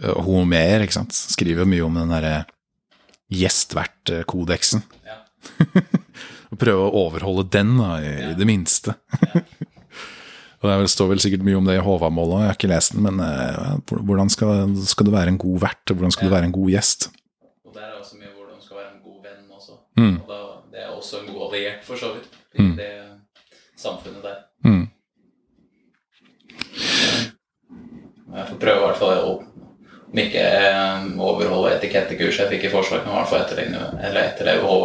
[0.00, 1.12] Homer ikke sant?
[1.12, 2.34] skriver mye om den derre
[3.30, 4.82] gjestvert-kodeksen.
[5.06, 5.20] Ja.
[6.62, 8.96] Prøve å overholde den, da, i, i det minste.
[10.60, 13.06] og det står vel sikkert mye om det i Håvamålet, jeg har ikke lest den,
[13.06, 16.50] men eh, hvordan skal, skal du være en god vert, og hvordan skal du være
[16.50, 17.10] en god gjest?
[17.68, 19.78] Og der er også mye hvordan du skal være en god venn også.
[20.00, 20.16] Mm.
[20.16, 20.40] Og da,
[20.74, 22.94] det er også en god alliert, for så vidt, i det
[23.78, 24.42] samfunnet der.
[24.66, 24.88] Mm.
[28.30, 29.30] Jeg får prøve i hvert fall å
[30.18, 34.66] ikke eh, overholde etikettekurset jeg fikk i Forsvaret, men i hvert fall etterligne, eller etterleve
[34.66, 34.84] HV.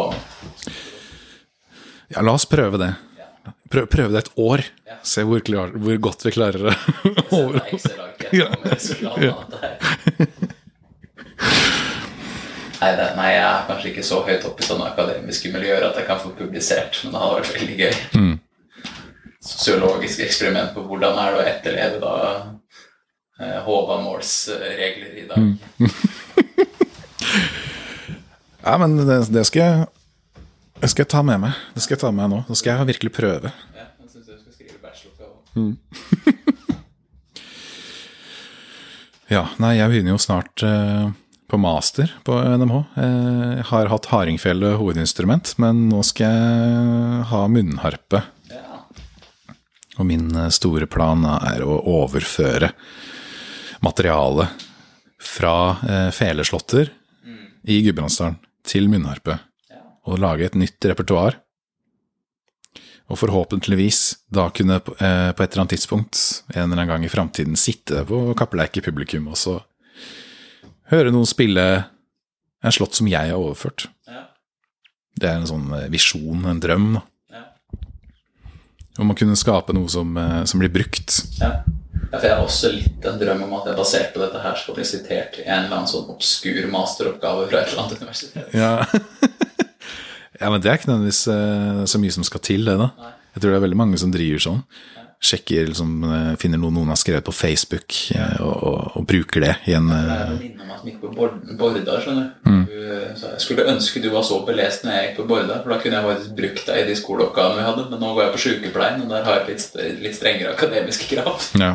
[2.14, 2.92] Ja, la oss prøve det.
[3.70, 4.62] Prøv, prøve det et år.
[4.86, 4.98] Ja.
[5.02, 6.76] Se hvor, klar, hvor godt vi klarer det.
[8.32, 8.46] Ja.
[9.62, 9.74] her.
[12.76, 15.96] Nei, det, nei, jeg er kanskje ikke så høyt oppe i sånne akademiske miljøer at
[15.98, 17.94] jeg kan få publisert, men det hadde vært veldig gøy.
[18.20, 18.34] Mm.
[19.46, 22.14] Sosiologisk eksperiment på hvordan er det å etterleve da
[23.40, 25.38] eh, Håvamåls eh, regler i dag.
[25.38, 25.58] Mm.
[28.66, 29.84] Ja, men det, det skal jeg
[30.82, 31.54] det skal jeg ta med meg.
[31.76, 32.38] Det skal jeg ta med meg nå.
[32.50, 33.52] Nå skal jeg virkelig prøve.
[33.76, 35.76] Ja, jeg synes jeg skal skrive bacheloroppgave.
[39.26, 41.08] Ja, nei, jeg begynner jo snart eh,
[41.50, 42.76] på master på NMH.
[43.02, 48.20] Eh, Jeg har hatt hardingfele hovedinstrument, men nå skal jeg ha munnharpe.
[48.52, 48.82] Ja.
[49.98, 52.70] Og min eh, store plan er å overføre
[53.86, 54.50] materiale
[55.22, 56.90] fra eh, feleslåtter
[57.66, 59.38] i Gudbrandsdalen til munnharpe.
[59.70, 59.82] Ja.
[60.06, 61.40] Og lage et nytt repertoar.
[63.06, 64.00] Og forhåpentligvis
[64.34, 66.22] da kunne på eh, på et eller annet tidspunkt
[66.54, 69.60] en eller annen gang i framtiden sitte på kappleik i publikum og så
[70.90, 71.66] høre noen spille
[72.66, 73.86] en slått som jeg har overført.
[74.10, 74.24] Ja.
[75.16, 76.96] Det er en sånn eh, visjon, en drøm.
[76.98, 77.04] da.
[77.34, 77.44] Ja.
[79.02, 81.20] Om å kunne skape noe som, eh, som blir brukt.
[81.38, 81.60] Ja.
[82.12, 84.58] Ja, for Jeg har også litt en drøm om at jeg basert på dette her
[84.60, 88.54] skal bli sitert i en eller annen sånn obskur masteroppgave fra et eller annet universitet.
[88.54, 88.86] Ja,
[90.40, 92.90] ja men det er ikke nødvendigvis eh, så mye som skal til, det, da.
[93.00, 93.12] Nei.
[93.36, 94.62] Jeg tror det er veldig mange som driver sånn.
[95.16, 99.40] Sjekker, liksom, eh, finner noe noen har skrevet på Facebook, eh, og, og, og bruker
[99.42, 102.50] det i en eh, er en venninne meg som gikk på Bord- Borda, skjønner du.
[102.50, 105.78] Hun Jeg skulle ønske du var så belest når jeg gikk på Borda, for da
[105.82, 108.42] kunne jeg faktisk brukt deg i de skoleoppgavene vi hadde, men nå går jeg på
[108.44, 111.48] sykepleien, og der har jeg litt, litt strengere akademiske krav.
[111.58, 111.72] Ja.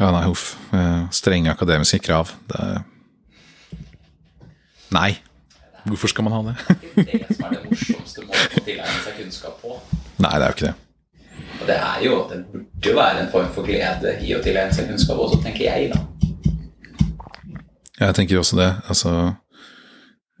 [0.00, 0.56] Ja, nei, huff.
[0.74, 2.32] Eh, Strenge akademiske krav.
[2.50, 2.82] Det
[4.92, 5.12] Nei.
[5.84, 6.54] Hvorfor skal man ha det?
[6.94, 9.76] Det er ikke det som er det morsomste måten å tilegne seg kunnskap på.
[10.22, 10.74] Nei, det er jo ikke det.
[11.62, 14.74] Og det er jo, det burde jo være en form for glede i å tilegne
[14.74, 16.00] seg kunnskap også, tenker jeg, da.
[18.02, 18.70] Jeg tenker også det.
[18.90, 19.12] Altså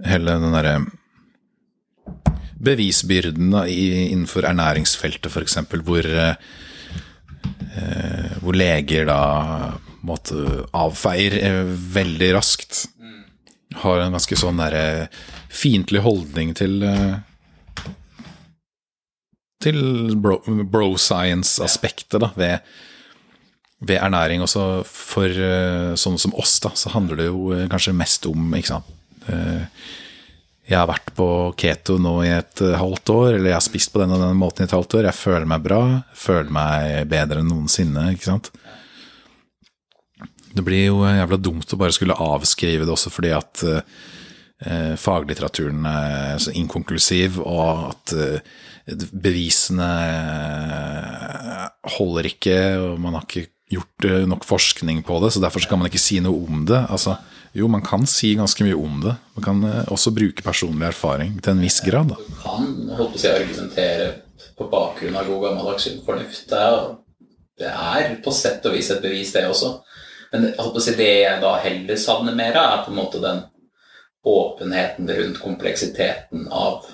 [0.06, 0.76] hele den derre
[2.62, 6.34] bevisbyrden da, innenfor ernæringsfeltet, f.eks., hvor, eh,
[7.78, 9.20] eh, hvor leger da
[10.06, 11.62] måtte avfeier eh,
[11.94, 12.86] veldig raskt.
[13.80, 15.08] Har en ganske sånn derre
[15.52, 17.20] fiendtlig holdning til eh,
[19.62, 22.72] til bro, bro science-aspektet da, ved,
[23.86, 24.42] ved ernæring.
[24.44, 28.54] Også for eh, sånne som oss, da, så handler det jo eh, kanskje mest om
[28.58, 28.96] ikke sant?
[29.30, 29.84] Eh,
[30.70, 31.26] jeg har vært på
[31.58, 34.38] keto nå i et eh, halvt år, eller jeg har spist på den og den
[34.40, 35.10] måten i et halvt år.
[35.10, 35.82] Jeg føler meg bra,
[36.16, 38.52] føler meg bedre enn noensinne, ikke sant.
[40.52, 45.86] Det blir jo jævla dumt å bare skulle avskrive det også fordi at eh, faglitteraturen
[45.88, 48.52] er så inkonklusiv, og at eh,
[49.12, 55.42] bevisene eh, holder ikke, og man har ikke gjort eh, nok forskning på det, så
[55.42, 56.80] derfor så kan man ikke si noe om det.
[56.92, 57.16] Altså,
[57.56, 59.14] jo, man kan si ganske mye om det.
[59.36, 62.12] Man kan eh, også bruke personlig erfaring til en viss grad.
[62.12, 62.20] Da.
[62.20, 64.10] Du kan holdt på å si, argumentere
[64.58, 66.52] på bakgrunn av god gammeldags fornuft.
[67.62, 69.78] Det er på sett og vis et bevis, det også.
[70.32, 73.42] Men si, det jeg da heller savner mer av, er på en måte den
[74.22, 76.86] åpenheten rundt kompleksiteten av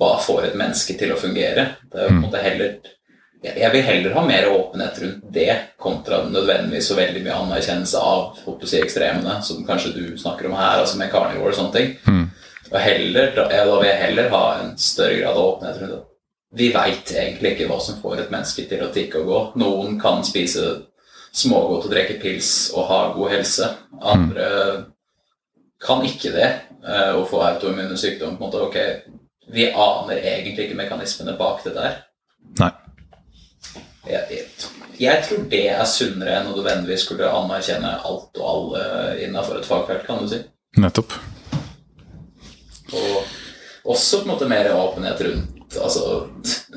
[0.00, 1.66] hva får et menneske til å fungere.
[1.90, 2.80] Det er på en måte heller
[3.40, 8.36] jeg vil heller ha mer åpenhet rundt det, kontra nødvendigvis så veldig mye anerkjennelse av
[8.66, 11.94] si, ekstremene, som kanskje du snakker om her, altså med carnivore og sånne ting.
[12.04, 12.26] Mm.
[12.70, 16.02] Og heller, da, da vil jeg heller ha en større grad av åpenhet rundt det.
[16.60, 19.40] Vi veit egentlig ikke hva som får et menneske til å tikke og gå.
[19.62, 20.66] Noen kan spise
[21.32, 23.68] smågodt og drikke pils og ha god helse.
[24.00, 24.50] Andre
[25.80, 28.36] kan ikke det å og få autoimmune sykdom.
[28.38, 29.16] På en måte, ok,
[29.50, 31.96] Vi aner egentlig ikke mekanismene bak det der.
[32.60, 32.70] Nei.
[34.06, 34.44] Jeg, jeg,
[35.00, 38.84] jeg tror det er sunnere enn å nødvendigvis skulle anerkjenne alt og alle
[39.24, 40.38] innafor et fagfelt, kan du si.
[40.78, 41.16] Nettopp.
[42.94, 46.28] Og også på en måte mer åpenhet rundt altså,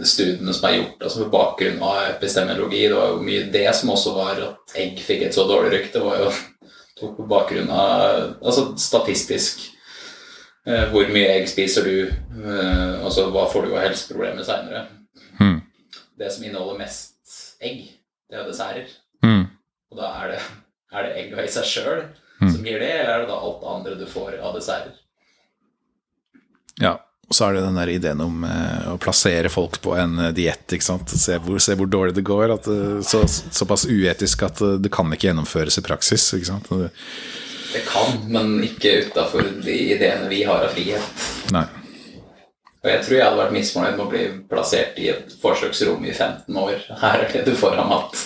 [0.06, 2.88] studiene som er gjort altså på bakgrunn av epistemologi.
[2.88, 6.04] Det var jo mye det som også var at egg fikk et så dårlig rykte.
[6.04, 6.32] var jo
[7.00, 9.64] tok på bakgrunn av altså statistisk
[10.68, 14.86] eh, hvor mye egg spiser du, eh, altså hva får du av helseproblemer seinere.
[15.42, 15.62] Mm.
[16.20, 17.88] Det som inneholder mest egg,
[18.30, 18.92] det er desserter.
[19.26, 19.48] Mm.
[19.92, 20.44] Og da er det,
[20.94, 22.04] er det egga i seg sjøl
[22.44, 22.52] Mm.
[22.56, 24.96] som gir det, eller er det da alt det andre du får av desserter?
[26.82, 26.98] Ja.
[27.34, 30.34] Og så er det den der ideen om eh, å plassere folk på en eh,
[30.38, 30.70] diett.
[30.86, 32.52] Se se hvor dårlig det går.
[32.54, 36.28] At, eh, så, såpass uetisk at eh, det kan ikke gjennomføres i praksis.
[36.30, 41.26] Det- kan, men ikke utafor de ideene vi har av frihet.
[41.56, 41.66] Nei.
[42.84, 46.14] Og jeg tror jeg hadde vært misfornøyd med å bli plassert i et forsøksrom i
[46.14, 46.86] 15 år.
[47.02, 48.26] Her er det du får av mat.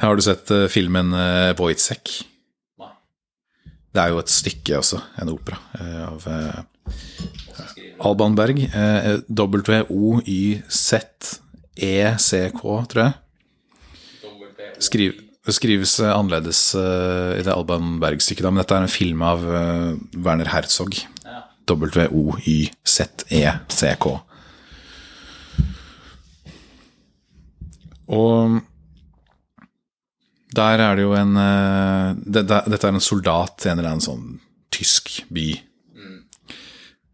[0.00, 1.12] Har du sett filmen
[1.60, 2.22] Voitsek?
[3.92, 6.60] Det er jo et stykke også, en opera, eh, av eh,
[8.08, 8.58] Alban Berg.
[8.64, 10.62] Eh, W-O-Y-Z-E-C-K,
[12.88, 13.12] tror jeg.
[14.82, 15.12] Skriv,
[15.52, 19.38] skrives annerledes i det Alban Berg-stykket, men dette er en film av
[20.16, 20.92] Werner Herzog.
[21.68, 22.46] W-O-Y-Z-E-C-K.
[28.12, 28.60] Og
[30.56, 33.94] der er det jo en eh, det, det, Dette er en soldat i en eller
[33.94, 34.26] annen sånn
[34.72, 35.50] tysk by.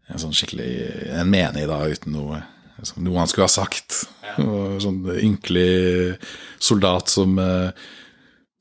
[0.09, 0.71] En sånn skikkelig
[1.19, 2.41] En menig, da, uten noe
[2.87, 4.05] som noe han skulle ha sagt.
[4.23, 4.35] Ja.
[4.85, 6.19] sånn ynkelig
[6.63, 7.71] soldat som eh,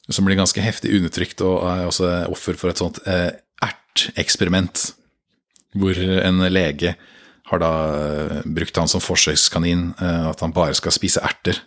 [0.08, 3.28] som blir ganske heftig undertrykt og er også offer for et sånt eh,
[3.60, 4.86] erteksperiment.
[5.76, 6.94] Hvor en lege
[7.50, 7.72] har da
[8.44, 11.60] brukt han som forsøkskanin, at han bare skal spise erter.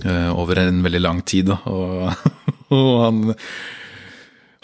[0.00, 1.52] Eh, over en veldig lang tid.
[1.52, 2.10] Og,
[2.74, 3.34] og han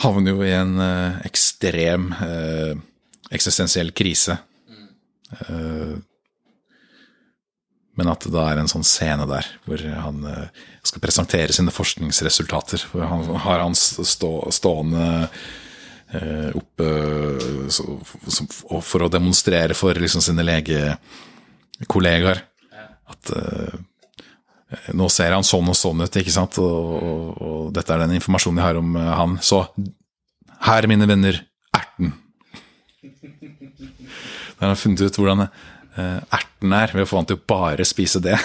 [0.03, 2.75] havner jo i en eh, ekstrem eh,
[3.35, 4.39] eksistensiell krise.
[7.99, 10.23] Men at det da er en sånn scene der hvor han
[10.87, 12.87] skal presentere sine forskningsresultater.
[12.95, 15.05] Hvor han har han stå, stående
[16.57, 16.89] oppe
[18.89, 22.41] for å demonstrere for liksom sine legekollegaer
[23.13, 23.35] at
[24.93, 28.19] nå ser han sånn og sånn ut, ikke sant, og, og, og dette er den
[28.19, 29.39] informasjonen jeg har om eh, han.
[29.41, 29.63] Så
[30.69, 31.41] her, mine venner,
[31.77, 32.13] erten.
[34.59, 37.47] Da har han funnet ut hvordan eh, erten er, ved å få han til å
[37.49, 38.37] bare spise det.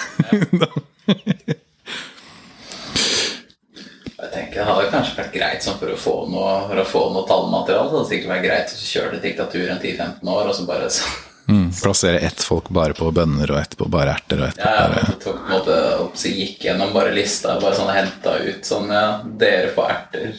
[4.23, 7.01] Jeg tenker Det hadde kanskje vært greit sånn for å få noe, for å få
[7.11, 7.89] noe tallmateriale.
[7.89, 10.87] Det hadde sikkert vært greit å kjøre til diktatur en 10-15 år, og så bare
[10.93, 11.09] så,
[11.47, 14.67] mm, plassere ett folk bare på bønner, og ett på bare erter, og ett på
[14.69, 17.91] Ja, bare jeg tok på en måte opp, så gikk gjennom bare lista bare sånn
[17.95, 19.05] henta ut sånn ja,
[19.43, 20.33] Dere får erter,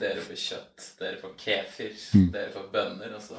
[0.00, 1.94] dere får kjøtt, dere får kefir,
[2.34, 3.14] dere får bønner.
[3.14, 3.38] Og så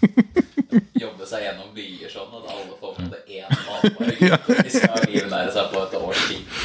[1.04, 4.60] jobbe seg gjennom byer sånn at alle får på en måte én matvaregruppe.
[4.66, 6.62] De skal livnære seg på et års tid.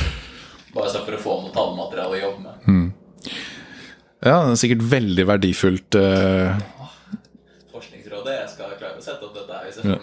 [0.75, 2.91] Bare sånn for å få noe tallmateriale å jobbe med.
[4.25, 5.95] Ja, det er sikkert veldig verdifullt.
[5.99, 6.55] eh,
[7.71, 9.35] Forskningsrådet, jeg skal klare å sette opp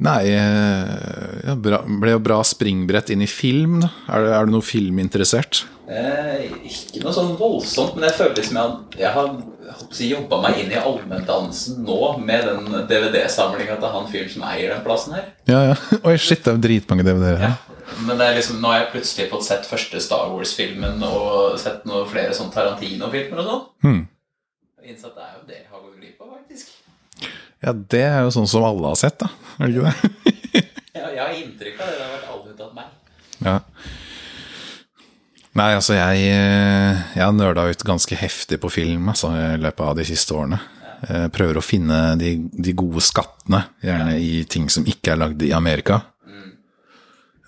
[0.00, 3.82] Nei, eh, ja, bra, ble jo bra springbrett inn i film.
[4.08, 5.64] Er, du- er du noe filminteressert?
[5.90, 9.28] Eh, ikke noe sånn voldsomt, men jeg føler liksom jeg, jeg har
[9.92, 14.72] si, jobba meg inn i allmenndansen nå med den DVD-samlinga til han fyren som eier
[14.72, 15.26] den plassen her.
[15.50, 15.76] Ja, ja.
[16.06, 17.58] Oi, shit, det er dritmange DVD-er her.
[18.06, 21.84] Men det er liksom, nå har jeg plutselig fått sett første Star Wars-filmen og sett
[21.90, 23.62] noen flere sånn Tarantino-filmer og sånn.
[23.84, 24.00] Hmm.
[24.90, 26.76] Det er jo det jeg har gått glipp av, faktisk.
[27.60, 29.28] Ja, det er jo sånn som alle har sett, da.
[29.60, 30.66] Er det ikke det?
[30.90, 31.92] Jeg, jeg har inntrykk av det.
[31.94, 32.86] Det har vært alle unntatt meg.
[33.46, 33.52] Ja.
[35.60, 39.84] Nei, altså jeg, eh, jeg har nøla ut ganske heftig på film altså, i løpet
[39.86, 40.58] av de siste årene.
[41.00, 41.28] Ja.
[41.32, 45.52] prøver å finne de, de gode skattene, gjerne i ting som ikke er lagd i
[45.56, 46.02] Amerika.
[46.26, 46.50] Mm.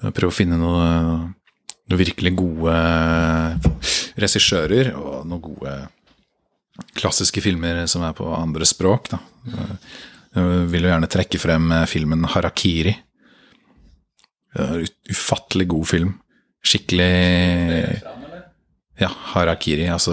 [0.09, 0.87] prøver å finne noe,
[1.90, 2.78] noe virkelig gode
[4.22, 5.74] regissører og noen gode
[6.96, 9.12] klassiske filmer som er på andre språk.
[9.12, 9.20] Da.
[10.32, 12.96] Jeg vil jo gjerne trekke frem filmen 'Harakiri'.
[14.52, 16.18] Er en Ufattelig god film.
[16.62, 18.02] Skikkelig
[19.00, 20.12] Ja, harakiri, altså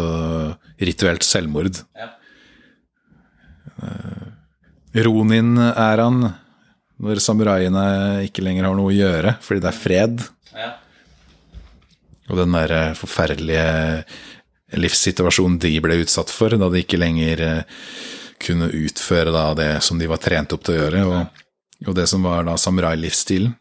[0.80, 1.84] rituelt selvmord.
[4.96, 6.24] Ronin Ronin-æraen,
[7.00, 7.84] når samuraiene
[8.26, 10.24] ikke lenger har noe å gjøre fordi det er fred.
[12.30, 13.70] Og den der eh, forferdelige
[14.78, 17.86] livssituasjonen de ble utsatt for, da de ikke lenger eh,
[18.40, 21.42] kunne utføre da det som de var trent opp til å gjøre, og,
[21.88, 23.56] og det som var da samurai-livsstilen.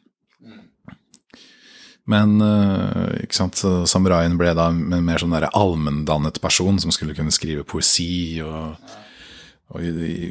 [2.09, 7.35] Men eh, ikke sant, samuraien ble da en mer sånn allmenndannet person som skulle kunne
[7.35, 8.79] skrive poesi og,
[9.75, 10.31] og i.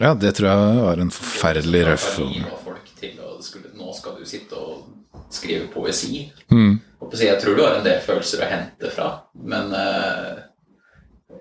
[0.00, 2.08] Ja, det tror jeg var en forferdelig røff
[3.78, 4.88] Nå skal du sitte og
[5.30, 6.24] skrive poesi.
[6.50, 6.78] Mm.
[7.12, 9.08] Jeg tror du har en del følelser å hente fra,
[9.44, 10.42] men eh,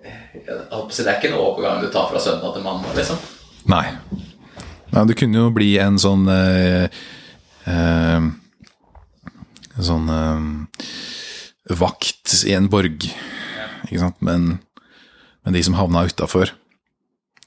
[0.04, 3.20] det er ikke en overgang du tar fra søndag til mandag, liksom.
[3.72, 3.86] Nei.
[4.94, 6.86] Nei, det kunne jo bli en sånn eh,
[7.70, 8.26] eh,
[9.74, 10.44] En sånn eh,
[11.80, 13.08] vakt i en borg,
[13.88, 14.20] ikke sant.
[14.22, 14.58] Men,
[15.46, 16.52] men de som havna utafor,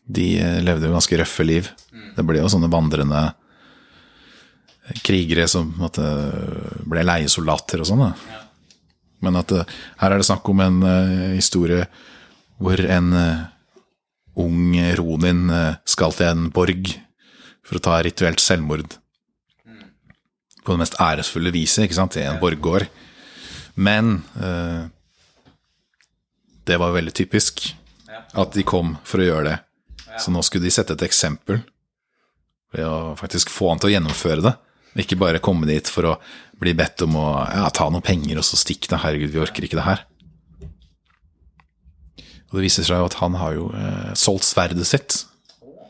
[0.07, 1.71] de eh, levde jo ganske røffe liv.
[2.17, 3.29] Det ble jo sånne vandrende
[5.07, 6.05] krigere som måte,
[6.87, 8.05] ble leiesoldater og sånn.
[8.07, 8.43] Ja.
[9.25, 11.87] Men at eh, her er det snakk om en uh, historie
[12.63, 13.47] hvor en uh,
[14.41, 16.93] ung Ronin uh, skal til en borg
[17.67, 18.99] for å ta rituelt selvmord.
[20.63, 22.87] På det mest æresfulle viset, ikke sant, i en borggård.
[23.77, 24.23] Men
[26.67, 27.61] det var veldig typisk
[28.09, 29.57] at de kom for å gjøre det.
[30.23, 31.61] Så nå skulle de sette et eksempel
[32.75, 34.55] ved å faktisk få han til å gjennomføre det.
[34.97, 36.19] Ikke bare komme dit for å
[36.61, 39.03] bli bedt om å ja, ta noen penger og så stikke det.
[39.03, 40.05] Herregud, vi orker ikke det her.
[42.47, 45.27] Og det viser seg jo at han har jo eh, solgt sverdet sitt.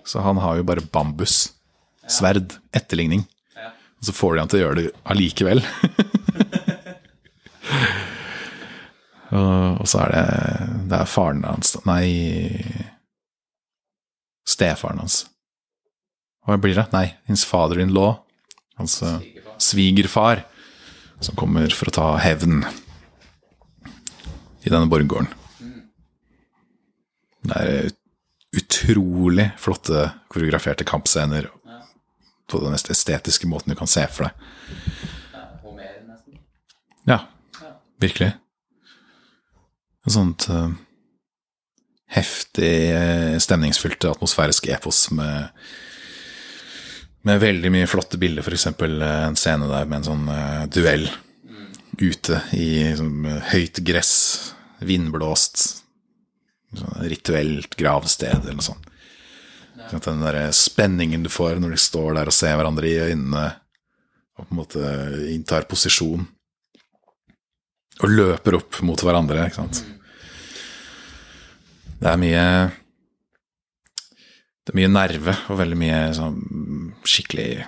[0.06, 1.52] Så han har jo bare bambus.
[2.10, 2.54] Sverd.
[2.74, 3.26] Etterligning.
[3.96, 5.60] Og så får de han til å gjøre det allikevel.
[9.36, 10.26] og, og så er det
[10.86, 12.06] Det er faren hans Nei
[14.46, 15.24] Stefaren hans.
[16.46, 16.86] Hva blir det?
[16.92, 18.25] Nei, hans father-in-law.
[18.76, 19.20] Hans eh,
[19.58, 20.44] svigerfar.
[21.20, 22.60] Som kommer for å ta hevn
[24.66, 25.30] i denne borggården.
[27.46, 27.92] Det er
[28.56, 31.48] utrolig flotte koreograferte kampscener
[32.50, 34.42] på den mest estetiske måten du kan se for deg.
[37.06, 37.20] Ja,
[38.02, 38.32] virkelig.
[40.06, 40.70] Et sånt uh,
[42.10, 45.50] heftig, eh, stemningsfylt, atmosfærisk epos med
[47.26, 48.68] med veldig mye flotte bilder, f.eks.
[48.70, 51.08] en scene der med en sånn uh, duell
[51.96, 53.00] ute i eh,
[53.54, 54.12] høyt gress,
[54.84, 55.62] vindblåst,
[56.76, 58.90] sånn rituelt gravsted eller noe sånt.
[59.88, 63.46] Sånn Den der spenningen du får når de står der og ser hverandre i øynene
[64.36, 64.94] og på en måte
[65.32, 66.26] inntar posisjon
[68.04, 69.78] og løper opp mot hverandre, ikke sant.
[71.96, 72.42] Det er mye
[74.66, 76.38] Det er mye nerve og veldig mye sånn
[77.06, 77.64] skikkelig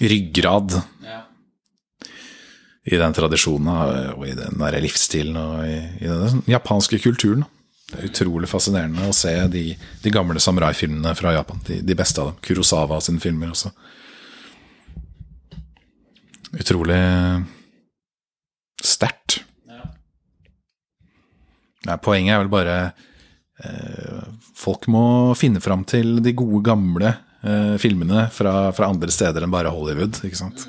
[0.00, 1.18] ryggrad Ja.
[2.88, 3.68] i den tradisjonen
[4.16, 7.44] og i den der livsstilen og i, i den japanske kulturen.
[7.90, 9.64] Det er utrolig fascinerende å se de,
[10.00, 11.60] de gamle samurai-filmene fra Japan.
[11.66, 12.38] De, de beste av dem.
[12.46, 13.72] Kurosawa sine filmer også.
[16.56, 16.96] Utrolig
[18.82, 19.40] sterkt.
[21.84, 21.96] Ja.
[22.00, 22.76] Poenget er vel bare
[24.56, 25.04] Folk må
[25.38, 30.22] finne fram til de gode, gamle eh, filmene fra, fra andre steder enn bare Hollywood.
[30.24, 30.66] ikke sant?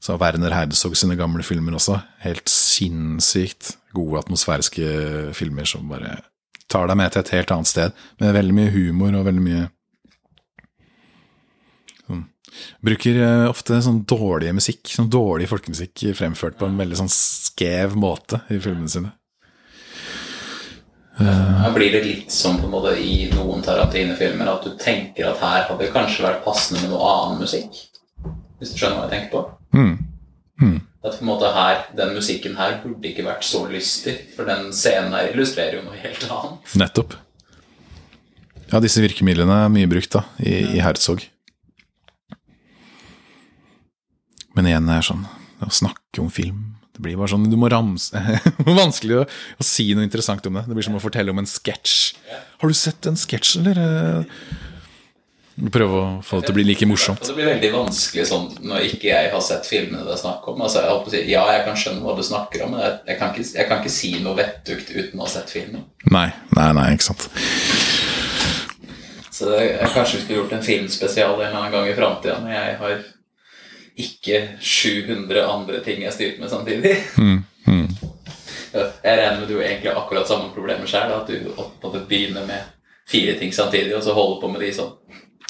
[0.00, 1.98] Så Werner Herzog sine gamle filmer også.
[2.24, 6.22] Helt sinnssykt gode atmosfæriske filmer som bare
[6.70, 8.00] tar deg med til et helt annet sted.
[8.22, 9.68] Med veldig mye humor og veldig mye
[12.06, 12.26] sånn,
[12.84, 17.96] Bruker eh, ofte sånn dårlig musikk, sånn dårlig folkemusikk fremført på en veldig sånn skev
[17.98, 19.12] måte i filmene sine.
[21.20, 25.42] Da blir det litt som på en måte i noen Tarantine-filmer at du tenker at
[25.44, 27.76] her hadde det kanskje vært passende med noe annen musikk.
[28.60, 29.42] Hvis du skjønner hva jeg tenker på?
[29.76, 30.78] Mm.
[31.00, 34.68] At på en måte her, den musikken her burde ikke vært så lystig, for den
[34.76, 36.74] scenen her illustrerer jo noe helt annet.
[36.80, 37.16] Nettopp.
[38.70, 41.24] Ja, disse virkemidlene er mye brukt da, i, i Herzog.
[44.56, 45.24] Men igjen er sånn
[45.64, 48.20] å snakke om film Det blir bare sånn Du må ramse
[48.82, 50.66] vanskelig å, å si noe interessant om det.
[50.68, 52.18] Det blir som å fortelle om en sketsj.
[52.60, 54.18] Har du sett en sketsj, eller?
[55.72, 57.24] Prøve å få det til å bli like morsomt.
[57.24, 60.60] Det blir veldig vanskelig sånn når ikke jeg har sett filmene det er snakk om.
[60.60, 62.98] Altså, jeg håper å si, ja, jeg kan skjønne hva du snakker om, men jeg,
[63.08, 65.86] jeg, kan, ikke, jeg kan ikke si noe vettugt uten å ha sett filmen.
[66.12, 66.26] Nei,
[66.56, 67.30] nei, nei, ikke sant.
[69.32, 72.54] Så det, jeg kanskje skulle gjort en filmspesial en eller annen gang i framtida, når
[72.58, 73.00] jeg har
[74.00, 76.96] ikke 700 andre ting jeg styrte med samtidig.
[77.16, 77.88] Mm, mm.
[78.72, 81.50] Jeg regner med du har akkurat samme problemer sjøl, at du
[81.82, 82.68] måtte begynne med
[83.10, 84.92] fire ting samtidig, og så holde på med de sånn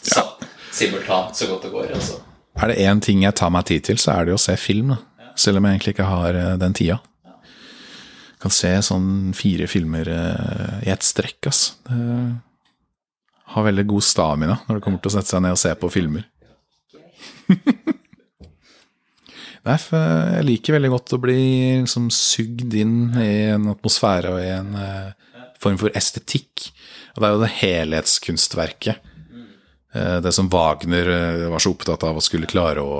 [0.03, 0.31] sa-
[0.73, 1.93] simultant så godt det går.
[1.99, 2.21] Altså.
[2.61, 4.95] Er det én ting jeg tar meg tid til, så er det å se film.
[4.95, 5.31] Da.
[5.37, 6.99] Selv om jeg egentlig ikke har eh, den tida.
[8.41, 11.75] Kan se sånn fire filmer eh, i ett strekk, ass.
[11.85, 15.73] Det har veldig god stamina når det kommer til å sette seg ned og se
[15.77, 16.25] på filmer.
[19.61, 21.41] Nei, for jeg liker veldig godt å bli
[21.83, 26.71] liksom sugd inn i en atmosfære og i en eh, form for estetikk.
[27.13, 29.11] Og det er jo det helhetskunstverket.
[29.93, 32.97] Eh, det som Wagner eh, var så opptatt av å skulle klare å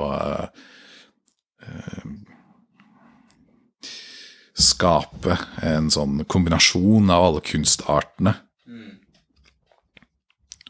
[4.61, 8.33] skape en sånn kombinasjon av alle kunstartene.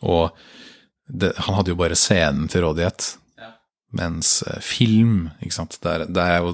[0.07, 0.31] Og
[1.07, 3.15] det, han hadde jo bare scenen til rådighet.
[3.91, 4.05] Ja.
[4.05, 6.53] Mens eh, film, ikke sant Der, det er jo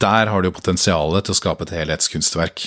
[0.00, 2.64] Der har du jo potensialet til å skape et helhetskunstverk.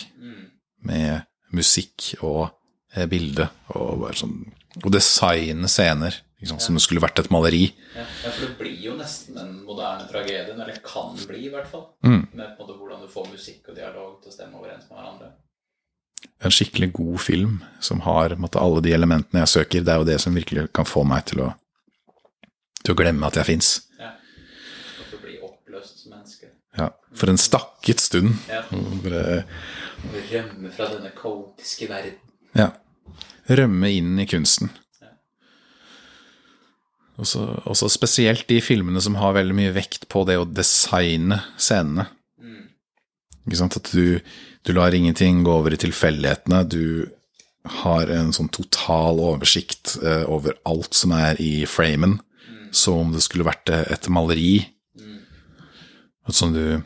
[0.85, 2.51] Med musikk og
[2.93, 4.37] eh, bilde og sånn
[4.83, 7.69] Og designe scener, ikke sant, som det skulle vært et maleri.
[7.95, 11.69] Ja, ja, for det blir jo nesten en moderne tragedie, eller kan bli i hvert
[11.71, 11.85] fall.
[12.03, 12.25] Mm.
[12.35, 15.31] Med måte hvordan du får musikk og dialog til å stemme overens med hverandre.
[16.43, 19.85] En skikkelig god film som har måtte, alle de elementene jeg søker.
[19.85, 21.49] Det er jo det som virkelig kan få meg til å,
[22.85, 23.73] til å glemme at jeg fins.
[23.99, 24.13] Ja.
[25.01, 26.51] Og for blir bli oppløst som menneske.
[26.77, 28.35] Ja, for en stakket stund.
[28.51, 28.63] Ja.
[29.03, 29.43] Bare,
[30.31, 32.19] rømme fra denne kaotiske verden.
[32.55, 32.71] ja,
[33.49, 34.73] rømme inn i kunsten.
[37.15, 42.09] Også, også spesielt de filmene som har veldig mye vekt på det å designe scenene.
[43.45, 43.77] Ikke sant?
[43.77, 44.19] At du,
[44.65, 46.63] du lar ingenting gå over i tilfeldighetene.
[46.67, 47.07] Du
[47.81, 52.19] har en sånn total oversikt eh, over alt som er i framen,
[52.75, 54.59] som om det skulle vært et maleri.
[56.33, 56.81] Som du,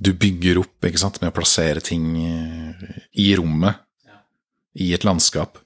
[0.00, 1.20] du bygger opp ikke sant?
[1.20, 2.86] med å plassere ting eh,
[3.20, 3.82] i rommet,
[4.80, 5.58] i et landskap,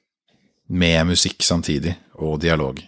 [0.67, 2.81] med musikk samtidig, og dialog.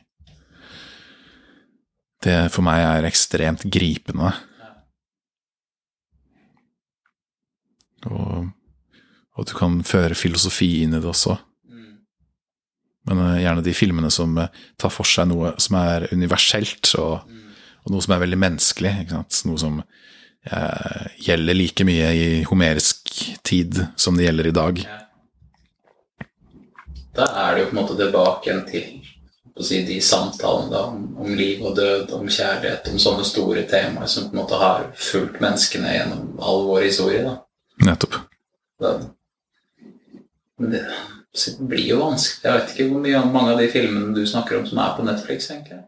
[2.25, 4.33] Det for meg er ekstremt gripende.
[8.11, 8.49] Og,
[9.37, 11.37] og du kan føre filosofi inn i det også.
[13.07, 17.27] Men eh, gjerne de filmene som eh, tar for seg noe som er universelt, og,
[17.85, 18.95] og noe som er veldig menneskelig.
[19.15, 23.13] Noe som eh, gjelder like mye i homerisk
[23.47, 24.87] tid som det gjelder i dag.
[27.17, 28.89] Da er det jo på en måte tilbake igjen til
[29.65, 34.11] si, de samtalene da, om, om liv og død, om kjærlighet, om sånne store temaer
[34.11, 37.23] som på en måte har fulgt menneskene gjennom all vår historie.
[37.25, 37.39] da.
[37.87, 38.19] Nettopp.
[38.83, 38.93] Da,
[40.73, 40.83] det,
[41.45, 42.45] det blir jo vanskelig.
[42.45, 45.05] Jeg vet ikke hvor mye mange av de filmene du snakker om som er på
[45.07, 45.79] Netflix, egentlig.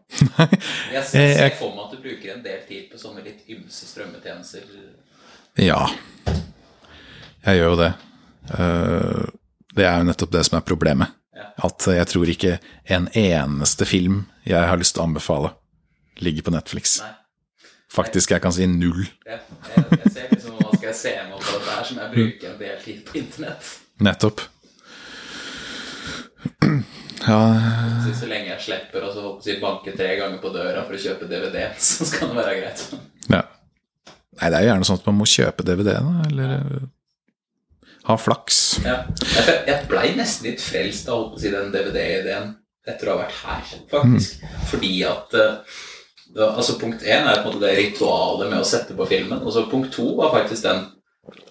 [0.93, 3.85] Jeg ser, Jeg- for meg at du bruker en del tid på sånne litt ymse
[3.89, 4.63] strømmetjenester.
[5.59, 5.87] Ja,
[7.45, 7.93] jeg gjør jo det.
[8.59, 9.25] Eh,
[9.75, 11.07] Det er jo nettopp det som er problemet.
[11.63, 15.51] At jeg tror ikke en eneste film jeg har lyst til å anbefale,
[16.19, 16.97] ligger på Netflix.
[17.91, 19.05] Faktisk, jeg kan si null.
[19.25, 19.39] Jeg,
[19.75, 22.49] jeg, jeg ser liksom hva skal jeg se med på dette her, som jeg bruker
[22.51, 23.69] en del tid på internett.
[23.99, 24.41] Nettopp.
[27.19, 27.39] Ja,
[28.05, 31.01] Så, så lenge jeg slipper å så håper banke tre ganger på døra for å
[31.03, 32.85] kjøpe DVD, så skal det være greit.
[33.27, 33.41] ja.
[34.39, 36.85] Nei, det er jo gjerne sånn at man må kjøpe DVD, da, eller eh,
[38.07, 38.59] ha flaks.
[38.85, 39.01] Ja.
[39.67, 42.53] Jeg, blei nesten litt frelst av å si, den DVD-ideen
[42.87, 44.45] etter å ha vært her, faktisk.
[44.71, 45.81] Fordi at eh,
[46.45, 49.43] altså Punkt én er på en måte det ritualet med å sette på filmen.
[49.43, 50.85] Og så punkt to var faktisk den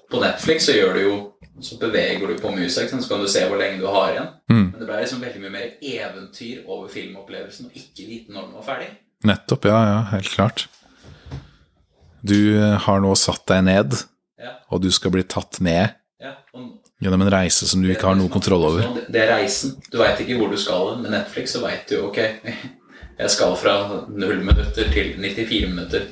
[0.08, 1.16] På Netflix så gjør du jo
[1.60, 4.28] så beveger du på musa, så kan du se hvor lenge du har igjen.
[4.50, 4.64] Mm.
[4.70, 8.58] Men det ble liksom veldig mye mer eventyr over filmopplevelsen og ikke vite når den
[8.58, 8.90] var ferdig.
[9.26, 10.66] Nettopp, ja, ja, helt klart.
[12.22, 14.02] Du eh, har nå satt deg ned,
[14.38, 16.36] Ja, og du skal bli tatt med ja.
[17.02, 18.86] Gjennom en reise som du ikke har noe kontroll over.
[19.06, 19.76] Det, er reisen.
[19.90, 20.96] Du veit ikke hvor du skal.
[21.02, 22.18] Med Netflix så veit du ok,
[23.18, 23.74] jeg skal fra
[24.10, 26.08] null minutter til 94 minutter.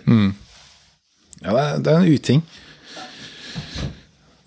[1.42, 2.44] Ja, det er, det er en uting.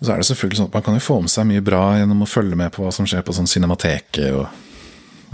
[0.00, 1.80] Og så er det selvfølgelig sånn at man kan jo få med seg mye bra
[2.00, 4.46] gjennom å følge med på hva som skjer på sånn cinemateket og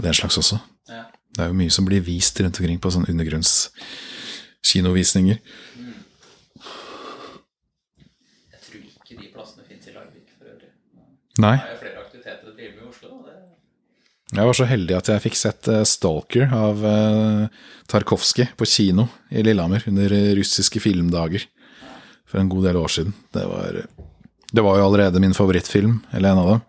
[0.03, 0.57] den slags også.
[0.91, 1.03] Ja.
[1.07, 5.37] Det er jo mye som blir vist rundt omkring på sånn undergrunnskinovisninger.
[8.51, 10.71] Jeg tror ikke de plassene fins i Larvik for øvrig.
[11.39, 11.55] Nei.
[11.55, 13.23] Det er jo flere aktiviteter å drive med i Oslo.
[13.23, 13.39] Det...
[14.35, 17.47] Jeg var så heldig at jeg fikk sett eh, Stalker av uh,
[17.87, 21.47] Tarkovskij på kino i Lillehammer under eh, russiske filmdager
[22.27, 23.15] for en god del år siden.
[23.31, 23.87] Det var,
[24.51, 26.61] det var jo allerede min favorittfilm, eller en av dem.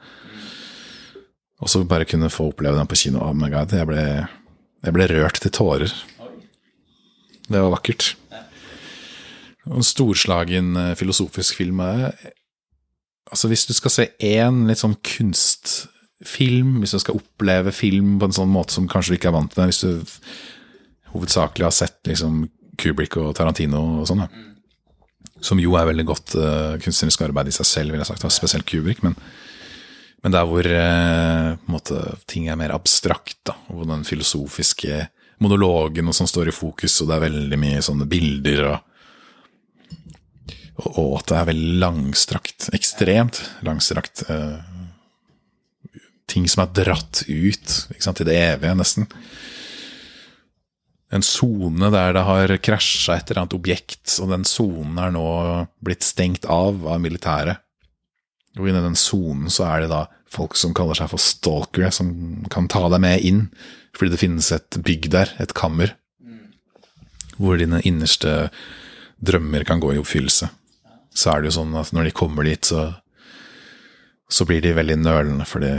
[1.59, 3.23] Og så bare kunne få oppleve den på kino.
[3.23, 5.93] Oh my god, jeg ble, rørt til tårer.
[7.49, 8.13] Det var vakkert.
[9.69, 12.13] En storslagen eh, filosofisk film er
[13.29, 18.25] Altså, hvis du skal se én litt sånn kunstfilm, hvis du skal oppleve film på
[18.25, 22.09] en sånn måte som kanskje du ikke er vant til, hvis du hovedsakelig har sett
[22.09, 22.47] liksom
[22.81, 24.49] Kubrick og Tarantino og sånn, da.
[25.45, 28.67] Som jo er veldig godt uh, kunstnerisk arbeid i seg selv, vil jeg sagt, spesielt
[28.69, 29.15] Kubrick, men,
[30.25, 35.07] men der hvor uh, måte, ting er mer abstrakt, da, hvor den filosofiske
[35.43, 38.79] monologen og sånn står i fokus, og det er veldig mye sånne bilder og
[40.79, 42.69] og, at det er veldig langstrakt.
[42.77, 44.23] Ekstremt langstrakt.
[44.31, 44.59] eh,
[46.29, 49.09] ting som er dratt ut sant, til det evige, nesten.
[51.15, 55.25] En sone der det har krasja et eller annet objekt, og den sonen er nå
[55.85, 57.63] blitt stengt av av militæret.
[58.59, 62.11] Og inni den sonen så er det da folk som kaller seg for stalkere, som
[62.53, 63.43] kan ta deg med inn,
[63.97, 65.95] fordi det finnes et bygg der, et kammer,
[67.39, 68.51] hvor dine innerste
[69.23, 70.51] drømmer kan gå i oppfyllelse
[71.19, 72.89] så er det jo sånn at når de kommer dit, så,
[74.31, 75.75] så blir de veldig nølende, for det,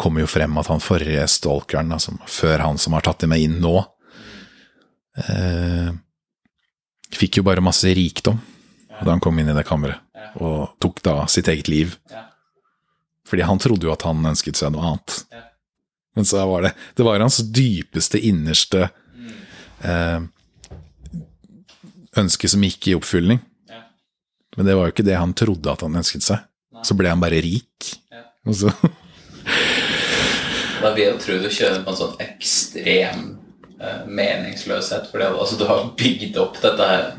[0.00, 3.44] kommer jo frem at han forrige stalkeren, altså, før han som har tatt dem med
[3.44, 3.76] inn nå,
[5.26, 5.90] eh,
[7.14, 8.38] fikk jo bare masse rikdom
[8.98, 10.00] da han kom inn i det kammeret,
[10.42, 11.92] og tok da sitt eget liv.
[12.10, 12.24] Ja.
[13.28, 15.20] Fordi han trodde jo at han ønsket seg noe annet.
[15.30, 15.44] Ja.
[16.18, 18.88] Men så var det Det var hans dypeste, innerste
[19.86, 20.20] eh,
[22.18, 23.38] ønske som gikk i oppfylling.
[23.70, 23.84] Ja.
[24.56, 26.42] Men det var jo ikke det han trodde at han ønsket seg.
[26.82, 27.92] Så ble han bare rik.
[28.10, 28.24] Ja.
[28.48, 28.74] Og så,
[30.78, 33.22] Da vil jeg tro du kjører på en sånn ekstrem
[34.06, 35.10] meningsløshet.
[35.10, 37.10] For altså, du har bygd opp dette her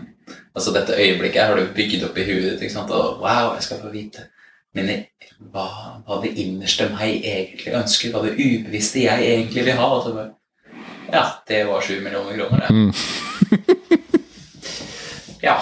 [0.56, 2.62] Altså dette øyeblikket har du bygd opp i huet ditt.
[2.62, 2.92] ikke sant?
[2.92, 4.26] Og wow, jeg skal få vite
[4.76, 4.96] mine,
[5.54, 5.68] hva,
[6.04, 8.12] hva det innerste meg egentlig ønsker.
[8.12, 9.88] Hva det ubevisste jeg egentlig vil ha.
[9.94, 10.34] Og så bare,
[11.14, 12.70] ja, det var sju millioner kroner, det.
[15.48, 15.56] ja.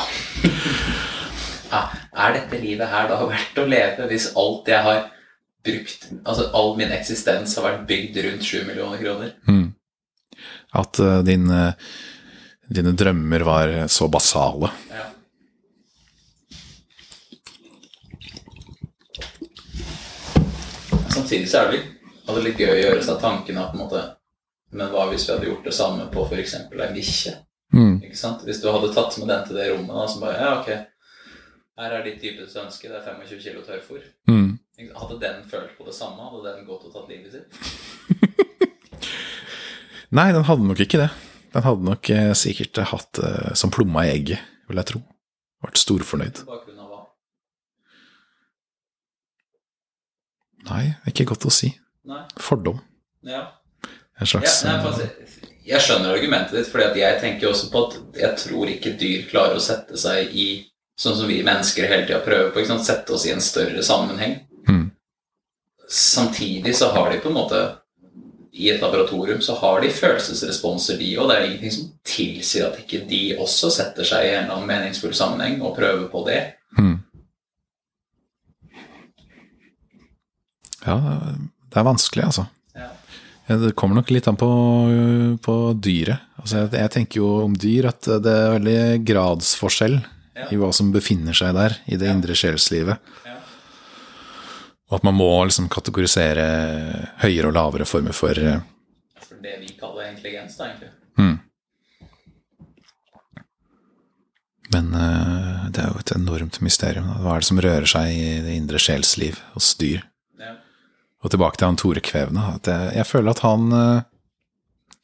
[1.71, 1.83] ja.
[2.17, 5.03] Er dette livet her da verdt å leve hvis alt jeg har
[5.67, 9.35] brukt Altså all min eksistens har vært bygd rundt sju millioner kroner?
[10.77, 11.73] At eh, din, eh,
[12.67, 14.71] dine drømmer var så basale.
[14.91, 15.05] Ja.
[21.09, 21.89] Samtidig så er det litt,
[22.27, 24.03] det litt gøy å gjøre seg tankene på en måte
[24.75, 26.53] Men hva hvis vi hadde gjort det samme på f.eks.
[26.59, 27.33] ei bikkje?
[27.73, 27.95] Mm.
[28.03, 28.43] Ikke sant?
[28.43, 30.69] Hvis du hadde tatt med den til det rommet, da, så bare Ja, ok,
[31.77, 34.03] her er ditt dypeste ønske, det er 25 kg tørrfôr.
[34.27, 34.57] Mm.
[34.97, 36.25] Hadde den følt på det samme?
[36.31, 38.67] Hadde den gått og tatt livet sitt?
[40.15, 41.09] Nei, den hadde nok ikke det.
[41.53, 45.01] Den hadde nok eh, sikkert hatt det som plomma i egget, vil jeg tro.
[45.65, 46.43] Vært storfornøyd.
[50.67, 51.71] Nei, ikke godt å si.
[52.07, 52.23] Nei?
[52.43, 52.79] Fordom.
[53.27, 53.45] Ja.
[54.17, 55.35] En Ja, slags nei, eh,
[55.67, 59.59] jeg skjønner argumentet ditt, fordi jeg tenker også på at jeg tror ikke dyr klarer
[59.59, 60.47] å sette seg i
[60.97, 62.63] Sånn som vi mennesker hele tida prøver på.
[62.81, 64.31] Sette oss i en større sammenheng.
[64.65, 64.87] Mm.
[65.87, 67.59] Samtidig så har de på en måte
[68.57, 71.27] I et laboratorium så har de følelsesresponser, de òg.
[71.29, 74.71] Det er ingenting som tilsier at ikke de også setter seg i en eller annen
[74.71, 76.39] meningsfull sammenheng og prøver på det.
[76.77, 76.95] Hmm.
[80.87, 80.95] Ja,
[81.67, 82.45] det er vanskelig, altså.
[82.77, 82.89] Ja.
[83.61, 84.49] Det kommer nok litt an på,
[85.43, 86.23] på dyret.
[86.41, 89.99] Altså, jeg, jeg tenker jo om dyr at det er veldig gradsforskjell
[90.37, 90.45] Ja.
[90.53, 92.13] i hva som befinner seg der, i det Ja.
[92.13, 92.99] indre sjelslivet.
[93.25, 93.36] Ja.
[94.87, 96.45] Og at man må liksom kategorisere
[97.23, 98.61] høyere og lavere former for eh,
[99.25, 100.93] For det vi kaller intelligens, da, egentlig.
[101.19, 101.35] mm.
[104.75, 107.07] Men uh, det er jo et enormt mysterium.
[107.07, 107.21] da.
[107.23, 110.01] Hva er det som rører seg i det indre sjelsliv hos dyr?
[110.41, 110.57] Ja.
[111.23, 112.49] Og tilbake til han Tore Kvevne.
[112.59, 114.03] At jeg, jeg føler at han, uh,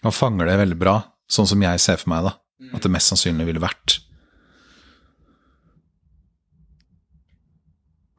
[0.04, 0.98] han fanger det veldig bra,
[1.32, 2.36] sånn som jeg ser for meg da.
[2.76, 4.02] At det mest sannsynlig ville vært.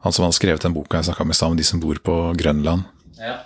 [0.05, 1.97] Han som hadde skrevet den boka jeg snakka med i stad, om de som bor
[2.05, 2.85] på Grønland.
[3.17, 3.39] Ja.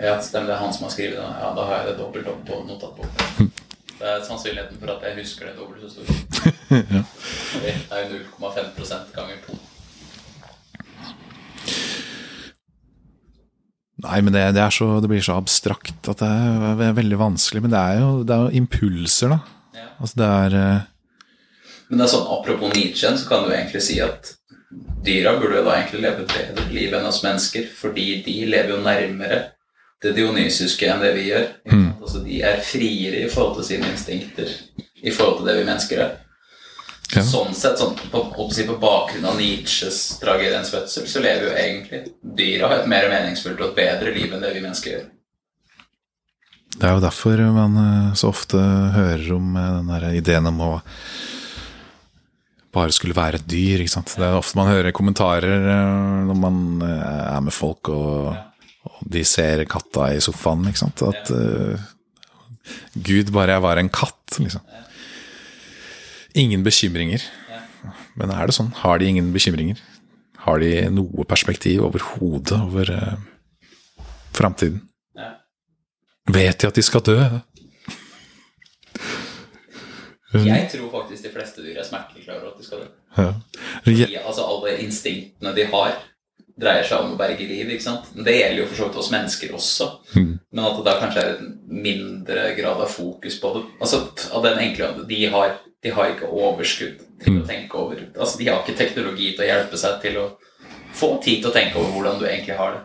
[0.00, 0.48] Ja, stemmer.
[0.48, 1.34] Det er han som har skrevet den.
[1.42, 3.28] Ja, da har jeg det dobbelt opp på notatboka.
[3.94, 6.08] Det er sannsynligheten for at jeg husker det dobbelt så stor.
[7.62, 9.58] Det er jo 0,5 ganger 2.
[14.04, 17.20] Nei, men det, det, er så, det blir så abstrakt at det er, er veldig
[17.20, 17.62] vanskelig.
[17.64, 19.38] Men det er jo, det er jo impulser, da.
[19.78, 19.86] Ja.
[20.02, 20.82] Altså det er eh,
[21.88, 24.32] Men det er sånn, apropos Nietzsche, så kan du egentlig si at
[25.04, 28.72] dyra burde jo da egentlig leve et bedre liv enn oss mennesker, fordi de lever
[28.72, 29.40] jo nærmere
[30.04, 31.46] det dionysiske enn det vi gjør.
[31.70, 31.88] Mm.
[32.00, 34.52] Altså, de er friere i forhold til sine instinkter
[35.04, 36.14] i forhold til det vi mennesker er.
[37.14, 37.22] Ja.
[37.22, 42.00] Sånn sett, sånn, på, på bakgrunn av Nietzsches tragediens fødsel, så lever jo egentlig
[42.40, 45.04] dyra et mer meningsfullt og et bedre liv enn det vi mennesker gjør.
[46.74, 48.58] Det er jo derfor man eh, så ofte
[48.96, 50.72] hører om eh, den der ideen om å
[52.74, 53.82] bare skulle være et dyr.
[53.82, 54.16] ikke sant?
[54.18, 58.34] Det er ofte man hører kommentarer eh, når man eh, er med folk og,
[58.88, 61.04] og de ser katta i sofaen, ikke sant.
[61.06, 61.80] At uh,
[63.06, 64.64] Gud bare var en katt, liksom.
[66.36, 67.22] Ingen bekymringer.
[68.18, 68.72] Men er det sånn?
[68.82, 69.80] Har de ingen bekymringer?
[70.44, 74.04] Har de noe perspektiv overhodet over uh,
[74.36, 74.82] framtiden?
[76.34, 77.18] Vet de at de skal dø?
[80.34, 82.88] Jeg tror faktisk de fleste dyr er smertelig klar over at de skal dø.
[83.18, 83.32] Ja.
[83.84, 85.90] Fordi, altså Alle instinktene de har,
[86.60, 87.70] dreier seg om å berge liv.
[87.70, 88.04] ikke sant?
[88.14, 89.86] Det gjelder jo for så vidt oss mennesker også.
[90.14, 93.62] Men at det da kanskje er en mindre grad av fokus på det.
[93.80, 93.96] Altså
[94.32, 95.48] av den enkle De har,
[95.82, 99.46] de har ikke overskudd til å tenke over Altså De har ikke teknologi til å
[99.50, 100.26] hjelpe seg til å
[100.94, 102.82] få tid til å tenke over hvordan du egentlig har det.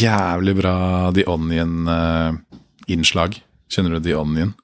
[0.00, 0.76] Jævlig bra
[1.14, 3.42] The Onion-innslag.
[3.70, 4.54] Kjenner du The Onion?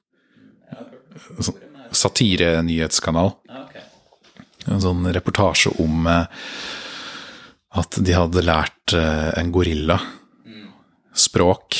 [1.95, 3.33] Satirenyhetskanal.
[4.67, 6.25] En sånn reportasje om eh,
[7.79, 9.99] at de hadde lært eh, en gorilla
[11.17, 11.77] språk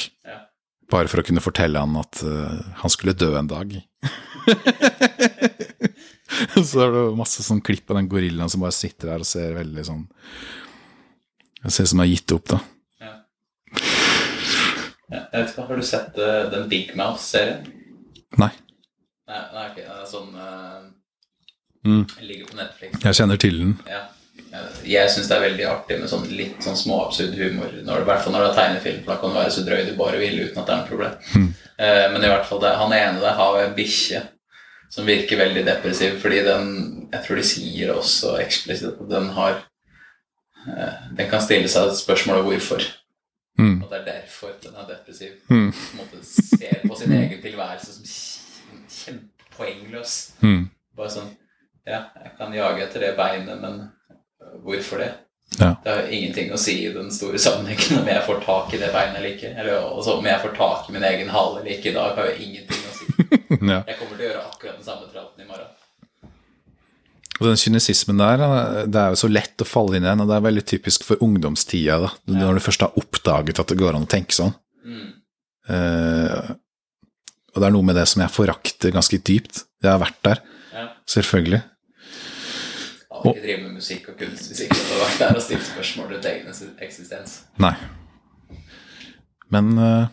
[0.91, 3.73] bare for å kunne fortelle han at eh, han skulle dø en dag.
[6.57, 9.55] Så er det masse sånn klipp av den gorillaen som bare sitter der og ser
[9.57, 10.03] veldig sånn
[11.63, 12.59] Det ser ut som den har gitt opp, da.
[13.01, 13.13] Ja.
[15.07, 17.65] Jeg vet ikke, Har du sett uh, den Big Mouse-serien?
[18.37, 18.51] Nei.
[19.27, 20.85] Nei, nei, okay, det er sånn uh,
[21.87, 22.05] Mm.
[22.19, 23.03] Ligger på Netflix.
[23.03, 23.75] Jeg kjenner til den.
[23.87, 24.05] Ja.
[24.87, 27.73] Jeg syns det er veldig artig med sånn litt sånn småabsurd humor.
[27.73, 29.93] I hvert fall når det er tegnefilm, for da kan du være så drøy du
[29.99, 31.47] bare vil uten at det er noe problem.
[31.77, 34.23] Eh, men i hvert fall det, han ene der har en bikkje
[34.89, 36.69] som virker veldig depressiv, fordi den
[37.11, 39.53] Jeg tror de sier også eksplisitt at den har
[40.67, 42.83] uh, Den kan stille seg spørsmålet hvorfor.
[43.59, 43.83] Mm.
[43.83, 45.37] Og det er derfor den er depressiv.
[45.49, 45.71] Mm.
[45.71, 48.09] På en måte ser på sin egen tilværelse som
[49.57, 50.15] kjempepoengløs.
[50.41, 50.69] Mm.
[50.97, 51.33] Bare sånn
[51.87, 53.85] Ja, jeg kan jage etter det beinet, men
[54.63, 55.13] hvorfor det?
[55.55, 55.69] Ja.
[55.83, 58.79] Det har jo ingenting å si i den store sammenhengen om jeg får tak i
[58.81, 59.53] det beinet eller ikke.
[59.55, 62.27] Eller også om jeg får tak i min egen hale eller ikke i dag, har
[62.27, 63.07] jo ingenting å si.
[63.71, 63.79] ja.
[63.87, 65.71] Jeg kommer til å gjøre akkurat den samme praten i morgen.
[67.37, 68.43] Og den kynisismen der,
[68.89, 71.07] det er jo så lett å falle inn i den, og det er veldig typisk
[71.07, 74.55] for ungdomstida, da, når du først har oppdaget at det går an å tenke sånn.
[74.83, 75.11] Mm.
[75.69, 76.55] Eh,
[77.57, 79.63] og det er noe med det som jeg forakter ganske dypt.
[79.81, 80.43] Jeg har vært der,
[80.77, 80.83] Ja.
[81.09, 81.63] selvfølgelig.
[83.17, 85.65] Hadde ikke drevet med musikk og kunst hvis ikke jeg har vært der og stilt
[85.65, 87.39] spørsmål rundt egen eksistens.
[87.57, 87.73] Nei.
[89.53, 90.07] Men eh,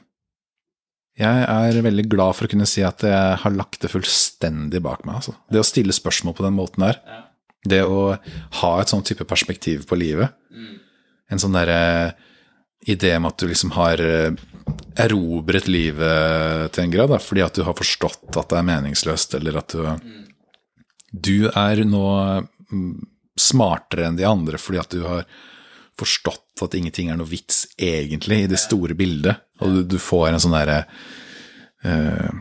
[1.20, 5.04] jeg er veldig glad for å kunne si at jeg har lagt det fullstendig bak
[5.04, 5.20] meg.
[5.20, 5.36] Altså.
[5.52, 7.20] Det å stille spørsmål på den måten der, Ja.
[7.68, 8.18] det å
[8.62, 10.78] ha et sånn type perspektiv på livet, Mm.
[11.30, 12.14] en sånn derre
[12.86, 14.36] idé om at du liksom har eh,
[15.00, 19.34] erobret livet til en grad, da, fordi at du har forstått at det er meningsløst,
[19.40, 20.20] eller at du
[21.14, 22.06] Du er nå
[22.70, 22.94] mm,
[23.38, 25.26] smartere enn de andre fordi at du har
[25.98, 30.32] forstått at ingenting er noe vits egentlig i det store bildet, og du, du får
[30.32, 30.80] en sånn derre
[31.86, 32.34] uh,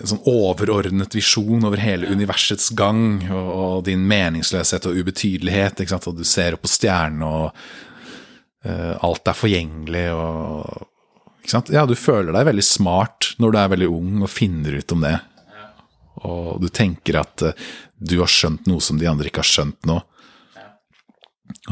[0.00, 5.80] en sånn overordnet visjon over hele universets gang og, din meningsløshet og ubetydelighet.
[5.96, 7.95] Og du ser opp på stjernene, og
[8.66, 10.04] alt er forgjengelig.
[10.16, 10.86] Og?
[11.70, 15.04] Ja, du føler deg veldig smart når du er veldig ung og finner ut om
[15.06, 15.16] det.
[16.26, 19.88] Og du tenker at eh, du har skjønt noe som de andre ikke har skjønt
[19.88, 19.98] nå.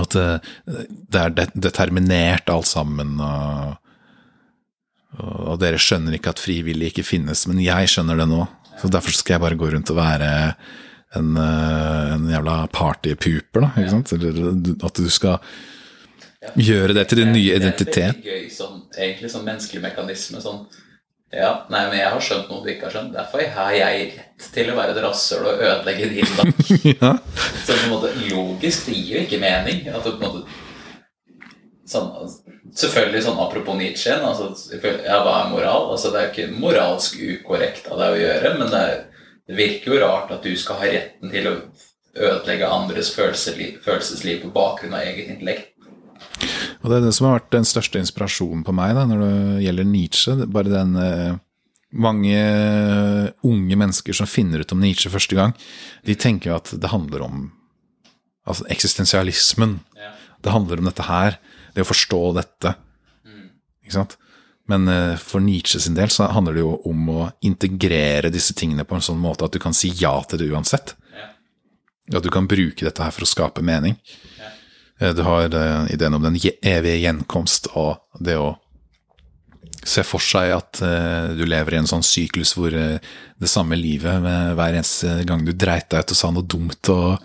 [0.00, 3.16] At eh, det er determinert alt sammen.
[3.20, 3.80] og
[5.14, 8.40] og dere skjønner ikke at frivillig ikke finnes, men jeg skjønner det nå.
[8.80, 10.30] Så derfor skal jeg bare gå rundt og være
[11.14, 13.68] en, eh, en jævla partypooper, da.
[13.78, 14.12] Ikke sant?
[14.16, 15.38] Eller at du skal
[16.60, 20.42] gjøre det til din nye Det er gøy sånn, egentlig sånn menneskelig mekanisme.
[20.44, 20.64] Sånn,
[21.34, 23.14] Ja, nei, men jeg har skjønt noe du ikke har skjønt.
[23.16, 26.52] Derfor har jeg rett til å være et rasshøl og ødelegge din dag.
[26.92, 27.10] ja.
[27.64, 29.80] Så på en måte logisk, det gir jo ikke mening.
[29.90, 30.44] At det på en måte
[31.90, 32.12] sånn,
[32.74, 34.48] Selvfølgelig sånn apropos Nietzsche, altså,
[34.82, 35.90] ja, hva er moral?
[35.94, 39.58] Altså, det er jo ikke moralsk ukorrekt av deg å gjøre, men det, er, det
[39.58, 41.54] virker jo rart at du skal ha retten til å
[42.14, 45.73] ødelegge andres følelsesliv, følelsesliv på bakgrunn av eget intellekt.
[46.82, 49.64] Og det er det som har vært den største inspirasjonen på meg da, når det
[49.64, 50.36] gjelder Nietzsche.
[50.46, 51.42] Bare den eh,
[51.94, 52.38] Mange
[53.46, 55.52] unge mennesker som finner ut om Nietzsche første gang,
[56.02, 57.44] de tenker jo at det handler om
[58.50, 59.76] altså eksistensialismen.
[59.94, 60.10] Ja.
[60.42, 61.38] Det handler om dette her,
[61.76, 62.74] det å forstå dette.
[63.84, 64.16] Ikke sant?
[64.66, 68.86] Men eh, for Nietzsche sin del så handler det jo om å integrere disse tingene
[68.88, 70.94] på en sånn måte at du kan si ja til det uansett.
[71.12, 71.28] Ja.
[72.18, 73.98] At du kan bruke dette her for å skape mening.
[74.40, 74.52] Ja.
[75.00, 78.54] Eh, Du har eh, ideen om den evige gjenkomst og det å
[79.84, 84.22] se for seg at eh, du lever i en sånn syklus hvor det samme livet
[84.24, 87.18] med hver eneste gang du dreit deg ut og sa noe dumt og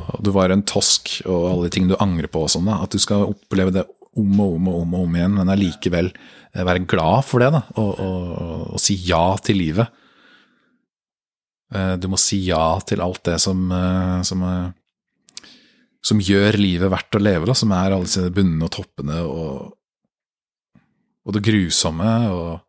[0.00, 2.94] og du var en tosk og alle de ting du angrer på og sånn, at
[2.94, 3.82] du skal oppleve det
[4.16, 6.08] om og om og om, og om igjen, men allikevel
[6.56, 8.30] være glad for det, da, og, og,
[8.74, 9.99] og si ja til livet.
[11.74, 15.50] Eh, Du må si ja til alt det som, eh, som, eh,
[16.02, 19.76] som gjør livet verdt å leve, da, som er alle disse bunnene og toppene og,
[21.26, 22.60] og det grusomme og,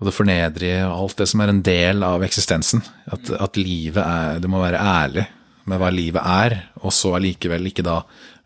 [0.00, 2.82] og det fornedrige og alt det som er en del av eksistensen.
[3.06, 5.28] At, at livet er Du må være ærlig
[5.70, 8.00] med hva livet er, og så allikevel ikke da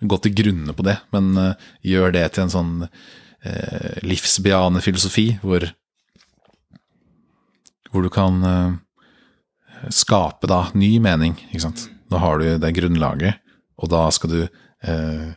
[0.05, 5.65] gå til grunne på det, men gjør det til en sånn eh, livsbejaende filosofi hvor
[7.97, 11.89] hvor du kan eh, skape da ny mening, ikke sant.
[12.13, 13.41] Da har du det grunnlaget,
[13.81, 15.29] og da skal du eh,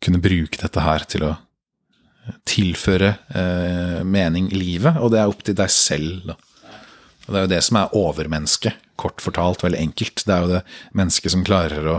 [0.00, 1.34] kunne bruke dette her til å
[2.48, 6.38] tilføre eh, mening i livet, og det er opp til deg selv, da.
[7.26, 10.24] Og det er jo det som er overmennesket, kort fortalt, veldig enkelt.
[10.26, 10.62] Det er jo det
[10.98, 11.98] mennesket som klarer å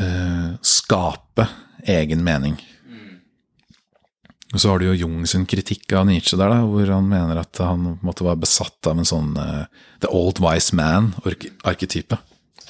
[0.00, 1.44] eh, skape
[1.90, 2.56] egen mening.
[4.50, 7.38] Og så har du jo Jung sin kritikk av Nietzsche der, da, hvor han mener
[7.38, 9.68] at han måtte være besatt av en sånn uh,
[10.02, 12.18] the old wise man-arketype.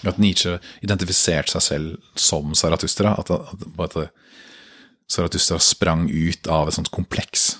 [0.04, 3.14] At Nietzsche identifiserte seg selv som Zarathustra.
[3.20, 3.96] At, at, at
[5.10, 7.54] Zarathustra sprang ut av et sånt kompleks,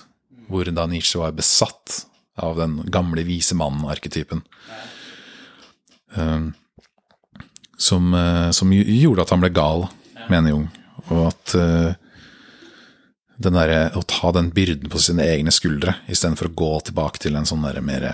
[0.49, 2.03] hvor da Nietzsche var besatt
[2.41, 4.45] av den gamle vise mannen-arketypen.
[6.13, 6.51] Um,
[7.81, 9.87] som, uh, som gjorde at han ble gal,
[10.29, 10.69] mener Jung.
[11.09, 11.95] Og at eh,
[13.43, 17.37] den der, å ta den byrden på sine egne skuldre, istedenfor å gå tilbake til
[17.37, 18.07] en sånn der mer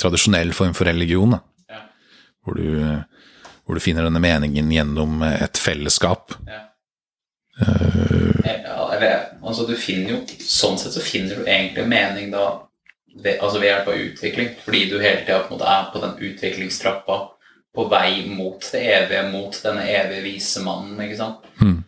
[0.00, 1.42] tradisjonell form for religion, da.
[1.72, 1.82] Ja.
[2.44, 6.36] Hvor, du, hvor du finner denne meningen gjennom et fellesskap.
[6.48, 6.66] Ja.
[7.60, 12.46] Ja, eller, altså du finner jo Sånn sett så finner du egentlig mening da
[13.12, 16.00] ved, altså ved hjelp av utvikling, fordi du hele tida på en måte er på
[16.00, 17.18] den utviklingstrappa
[17.76, 21.44] på vei mot det evige, mot denne evige vise mannen, ikke sant?
[21.60, 21.78] Hmm.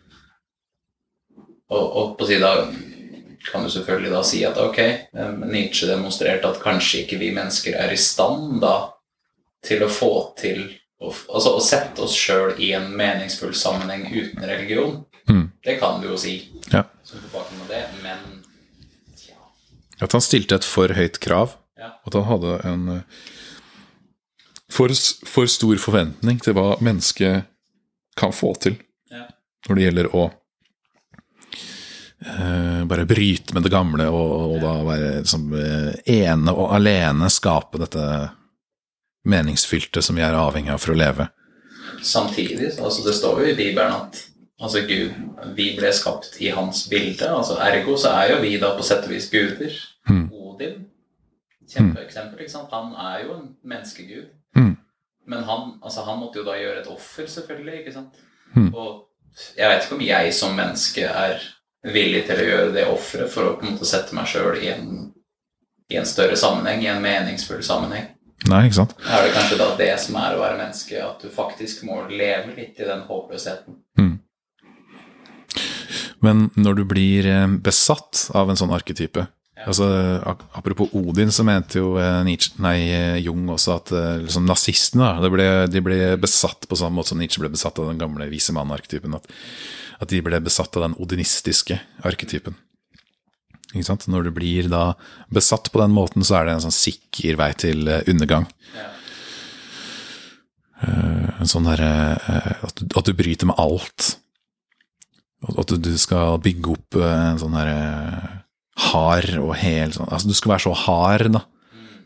[1.69, 2.51] Og, og på sida
[3.45, 4.79] kan du selvfølgelig da si at ok,
[5.45, 8.75] Nietzsche demonstrerte at kanskje ikke vi mennesker er i stand da
[9.65, 10.63] til å få til
[11.01, 15.01] å, Altså å sette oss sjøl i en meningsfull sammenheng uten religion.
[15.29, 15.49] Mm.
[15.65, 16.37] Det kan du jo si,
[16.71, 16.85] Ja.
[17.05, 18.41] Så bakgrunn det, men
[19.27, 19.37] ja.
[20.01, 21.57] At han stilte et for høyt krav.
[21.77, 21.91] ja.
[22.05, 23.03] At han hadde en
[24.71, 24.89] for,
[25.29, 27.45] for stor forventning til hva mennesket
[28.17, 28.79] kan få til
[29.11, 29.27] ja.
[29.67, 30.25] når det gjelder å
[32.87, 37.81] bare bryte med det gamle og, og da være liksom, eh, ene og alene skape
[37.81, 38.05] dette
[39.25, 41.27] meningsfylte som vi er avhengig av for å leve.
[42.05, 44.21] Samtidig, altså det står jo i Bibelen at
[44.61, 45.15] altså Gud,
[45.57, 47.27] vi ble skapt i hans bilde.
[47.29, 49.73] altså Ergo så er jo vi da på sett og vis guder.
[50.09, 50.27] Mm.
[50.31, 50.85] Odin,
[51.71, 52.45] kjempeeksempel.
[52.45, 52.71] ikke sant?
[52.73, 54.29] Han er jo en menneskegud.
[54.55, 54.75] Mm.
[55.27, 57.79] Men han, altså, han måtte jo da gjøre et offer, selvfølgelig.
[57.81, 58.21] ikke sant?
[58.53, 58.69] Mm.
[58.73, 59.09] Og
[59.57, 61.41] jeg vet ikke om jeg som menneske er
[61.93, 64.69] villig til å gjøre det offeret for å på en måte sette meg sjøl i,
[64.73, 65.11] en-
[65.93, 68.07] i en større sammenheng, i en meningsfull sammenheng.
[68.49, 68.95] Nei, ikke sant?
[69.09, 72.55] Er det kanskje da det som er å være menneske, at du faktisk må leve
[72.57, 73.77] litt i den håpløsheten?
[76.25, 79.27] Men når du blir eh, besatt av en sånn arketype
[79.65, 79.85] altså,
[80.57, 85.29] Apropos Odin, så mente jo eh, Nietzsche, nei, eh, Jung også at liksom, nazistene da,
[85.31, 88.55] ble, de ble besatt på samme måte som Nietzsche ble besatt av den gamle vise
[88.57, 89.17] mann-arketypen.
[89.19, 89.29] At,
[90.01, 92.57] at de ble besatt av den odinistiske arketypen.
[93.75, 94.93] Når du blir da
[95.33, 98.45] besatt på den måten, så er det en sånn sikker vei til eh, undergang.
[98.75, 98.91] Ja.
[100.85, 104.15] En sånn derre eh, at, du- bryter med alt.
[105.45, 108.45] At du, skal bygge opp eh, en sånn herre
[108.91, 111.45] hard og hel sånn Altså, du skal være så hard da,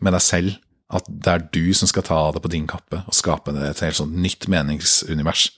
[0.02, 0.58] med deg selv
[0.90, 3.82] at det er du som skal ta det på din kappe og skape det et
[3.86, 5.48] helt sånn nytt meningsunivers.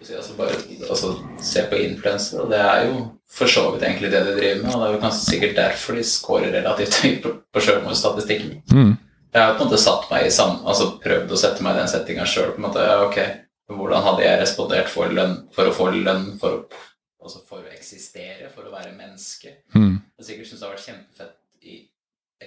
[0.00, 0.56] Altså, bare,
[0.88, 1.10] altså,
[1.44, 4.72] se på influensere, og det er jo for så vidt egentlig det de driver med.
[4.72, 8.54] Og det er jo kanskje sikkert derfor de scorer relativt høyt på, på sjølmordsstatistikken.
[8.72, 8.94] Mm.
[9.34, 11.82] Jeg har på en måte satt meg i sam, altså prøvd å sette meg i
[11.82, 12.56] den settinga sjøl.
[12.74, 13.20] Ja, ok,
[13.70, 16.80] hvordan hadde jeg respondert for, lønn, for å få lønn, for å,
[17.22, 19.60] altså for å eksistere, for å være menneske?
[19.76, 20.00] Mm.
[20.18, 21.78] Jeg sikkert syns det har vært kjempefett i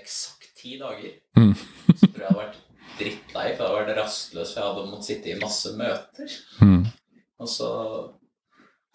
[0.01, 1.15] eksakt ti dager.
[1.39, 1.53] Mm.
[1.53, 2.59] Så tror jeg jeg hadde vært
[2.97, 6.35] drittlei, for jeg hadde vært rastløs, for jeg hadde måttet sitte i masse møter.
[6.59, 6.83] Mm.
[7.41, 7.69] Og så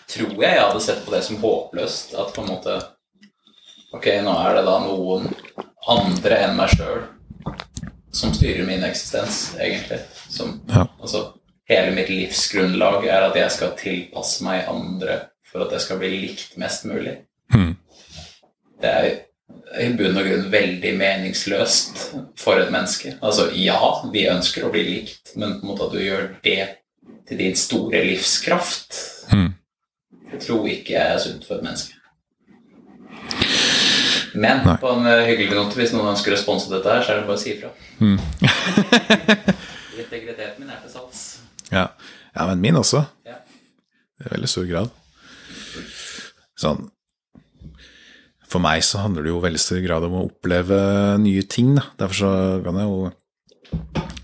[0.09, 2.15] tror jeg jeg hadde sett på det som håpløst.
[2.19, 2.79] At på en måte
[3.97, 5.31] Ok, nå er det da noen
[5.89, 7.07] andre enn meg sjøl
[8.13, 10.01] som styrer min eksistens, egentlig.
[10.29, 10.87] Som, Ja.
[11.01, 11.23] altså,
[11.69, 16.11] hele mitt livsgrunnlag er at jeg skal tilpasse meg andre for at jeg skal bli
[16.27, 17.17] likt mest mulig.
[17.55, 17.77] Mm.
[18.83, 19.09] Det er
[19.81, 22.03] i bunn og grunn veldig meningsløst
[22.37, 23.15] for et menneske.
[23.23, 23.81] Altså, ja,
[24.13, 26.59] vi ønsker å bli likt, men på en måte at du gjør det
[27.29, 29.51] til din store livskraft, Mm.
[30.33, 31.95] jeg tror ikke jeg er sunt for et menneske.
[34.35, 34.77] Men Nei.
[34.81, 37.27] på en eh, hyggelig note, hvis noen ønsker å sponse dette her, så er det
[37.29, 37.71] bare å si ifra.
[38.01, 38.19] Mm.
[40.03, 41.23] Integriteten min er til sats.
[41.73, 41.87] Ja.
[42.35, 43.03] ja, men min også.
[43.29, 43.41] Ja.
[44.25, 44.93] I veldig stor grad.
[46.59, 46.89] Sånn
[48.49, 50.79] For meg så handler det jo i veldig stor grad om å oppleve
[51.21, 51.85] nye ting, da.
[52.01, 52.31] Derfor så
[52.65, 53.11] kan jeg jo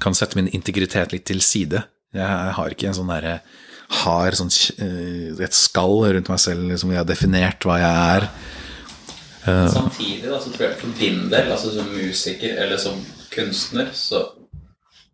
[0.01, 1.83] kan sette min integritet litt til side.
[2.15, 3.39] Jeg har ikke en sånn derre
[3.95, 4.51] har sånn,
[4.83, 8.29] eh, et skall rundt meg selv liksom, jeg har definert hva jeg er.
[9.45, 12.97] Samtidig da, så tror jeg for din del, altså som musiker eller som
[13.35, 14.23] kunstner, så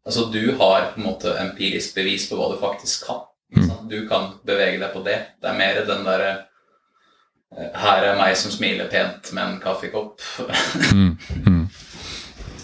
[0.07, 3.27] Altså, du har på en måte empirisk bevis på hva du faktisk kan.
[3.67, 3.91] sant?
[3.91, 5.19] Du kan bevege deg på det.
[5.43, 6.31] Det er mer den derre
[7.57, 10.23] eh, Her er meg som smiler pent med en kaffekopp.
[10.91, 11.13] Mm,
[11.47, 11.60] mm,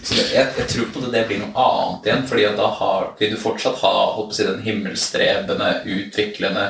[0.07, 3.33] Så jeg, jeg tror på det, det blir noe annet igjen, fordi da har, vil
[3.35, 6.67] du fortsatt ha holdt på å den himmelstrebende, utviklende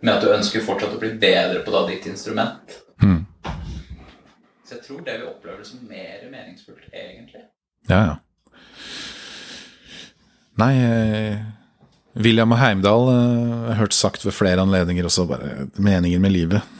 [0.00, 2.80] med at du ønsker fortsatt å bli bedre på da ditt instrument.
[3.04, 3.20] mm.
[4.66, 7.44] Så jeg tror det vi opplever som mer meningsfullt, egentlig.
[7.90, 8.18] Ja, ja.
[10.60, 11.38] Nei, eh,
[12.18, 16.76] William Heimdal eh, jeg har hørt sagt ved flere anledninger også bare meningen med livet.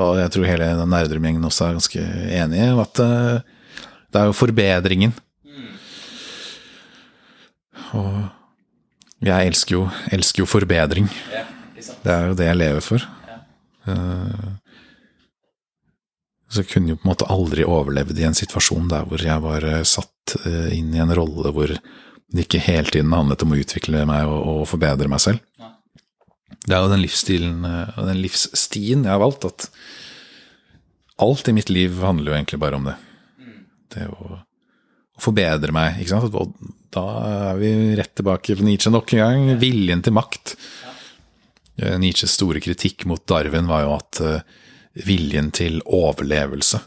[0.00, 2.04] Og jeg tror hele den Nerdrum-gjengen også er ganske
[2.40, 3.56] enig i at eh,
[4.10, 5.16] det er jo forbedringen.
[7.98, 9.82] Og jeg elsker jo,
[10.14, 11.08] elsker jo forbedring.
[11.32, 11.44] Ja,
[11.76, 11.98] liksom.
[12.04, 13.06] Det er jo det jeg lever for.
[13.90, 14.50] Eh,
[16.50, 19.42] Så jeg kunne jo på en måte aldri overlevd i en situasjon der hvor jeg
[19.44, 23.54] var eh, satt eh, inn i en rolle hvor det ikke hele tiden handlet om
[23.54, 25.38] å utvikle meg og, og forbedre meg selv.
[25.60, 25.70] Ja.
[26.66, 29.68] Det er jo den livsstilen og den livsstien jeg har valgt, at
[31.22, 32.96] alt i mitt liv handler jo egentlig bare om det.
[33.94, 34.38] Det å, å
[35.20, 36.36] forbedre meg, ikke sant.
[36.36, 36.54] Og
[36.94, 37.06] da
[37.50, 39.50] er vi rett tilbake på Nietzsche nok en gang.
[39.60, 40.54] Viljen til makt.
[41.80, 44.56] Eh, Nietzsches store kritikk mot Darwin var jo at eh,
[45.06, 46.80] viljen til overlevelse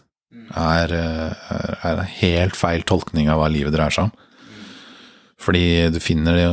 [0.53, 4.13] er, eh, er, en helt feil tolkning av hva livet dreier seg om.
[5.43, 6.49] Fordi du finner det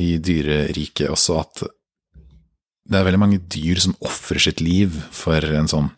[0.00, 1.64] i dyreriket også at
[2.88, 5.90] det er veldig mange dyr som ofrer sitt liv for en sånn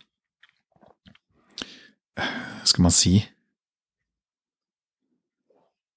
[2.64, 3.18] skal man si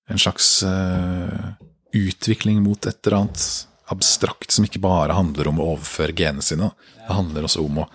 [0.08, 1.56] En slags uh,
[1.96, 3.48] utvikling mot et eller annet
[3.92, 6.72] abstrakt som ikke bare handler om å overføre genene sine.
[7.06, 7.88] Det handler også om å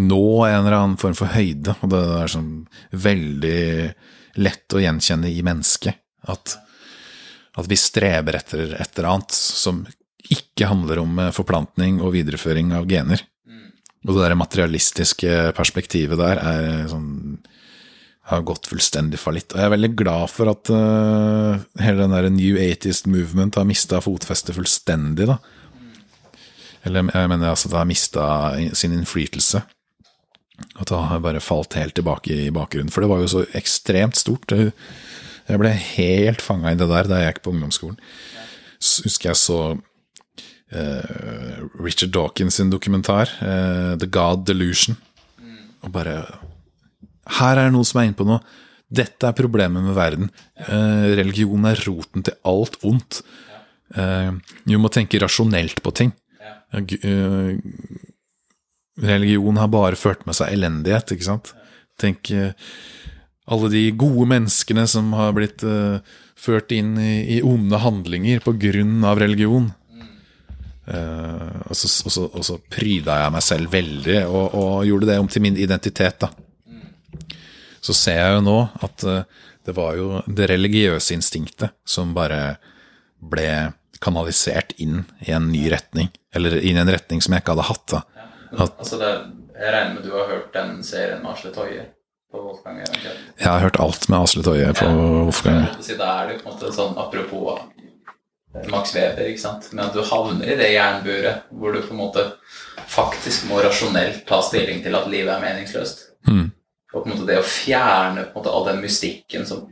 [0.00, 2.52] nå en eller annen form for høyde, og det er sånn
[2.94, 3.62] veldig
[4.40, 5.98] lett å gjenkjenne i mennesket.
[6.30, 6.54] At,
[7.58, 9.82] at vi streber etter et eller annet som
[10.30, 13.24] ikke handler om eh, forplantning og videreføring av gener.
[14.06, 17.08] Og det der materialistiske perspektivet der er sånn
[18.30, 19.52] har gått fullstendig fallitt.
[19.52, 23.66] Og jeg er veldig glad for at uh, hele den der New Atheist Movement har
[23.68, 25.40] mista fotfestet fullstendig, da.
[26.86, 28.24] Eller jeg mener altså at det har mista
[28.78, 29.60] sin innflytelse.
[30.80, 32.92] At det har bare falt helt tilbake i bakgrunnen.
[32.92, 34.52] For det var jo så ekstremt stort.
[34.54, 38.00] Jeg ble helt fanga i det der da jeg gikk på ungdomsskolen.
[38.80, 44.96] Så husker jeg så uh, Richard Dawkins sin dokumentar, uh, The God Delusion.
[45.84, 46.22] Og bare
[47.40, 48.40] Her er det noe som er inne på noe.
[48.90, 50.30] Dette er problemet med verden.
[50.66, 53.20] Eh, religion er roten til alt ondt.
[53.94, 54.32] Eh,
[54.66, 56.12] vi må tenke rasjonelt på ting.
[56.74, 57.54] Eh,
[59.00, 61.52] religion har bare ført med seg elendighet, ikke sant?
[62.00, 62.52] Tenk eh,
[63.50, 66.02] alle de gode menneskene som har blitt eh,
[66.40, 69.70] ført inn i, i onde handlinger på grunn av religion.
[70.90, 75.12] Eh, og, så, og, så, og så pryda jeg meg selv veldig, og, og gjorde
[75.12, 76.32] det om til min identitet, da.
[77.80, 79.22] Så ser jeg jo nå at eh,
[79.66, 82.56] det var jo det religiøse instinktet som bare
[83.20, 87.56] ble kanalisert inn i en ny retning, eller inn i en retning som jeg ikke
[87.56, 87.86] hadde hatt.
[87.92, 88.02] da.
[88.56, 89.10] At, Altså det,
[89.60, 91.84] jeg regner med du har hørt den serien med Asle Toje
[92.30, 93.26] på Wolfgang eventuelt?
[93.36, 95.60] jeg har hørt alt med Asle Toje på Wolfgang.
[95.68, 97.60] Å si, Da er det på en måte sånn apropos
[98.70, 99.68] Max Weber, ikke sant.
[99.72, 102.24] Men at du havner i det jernburet hvor du på en måte
[102.90, 106.08] faktisk må rasjonelt ta stilling til at livet er meningsløst.
[106.26, 106.48] Mm.
[106.90, 109.68] Og på en måte det å fjerne på en måte all den mystikken som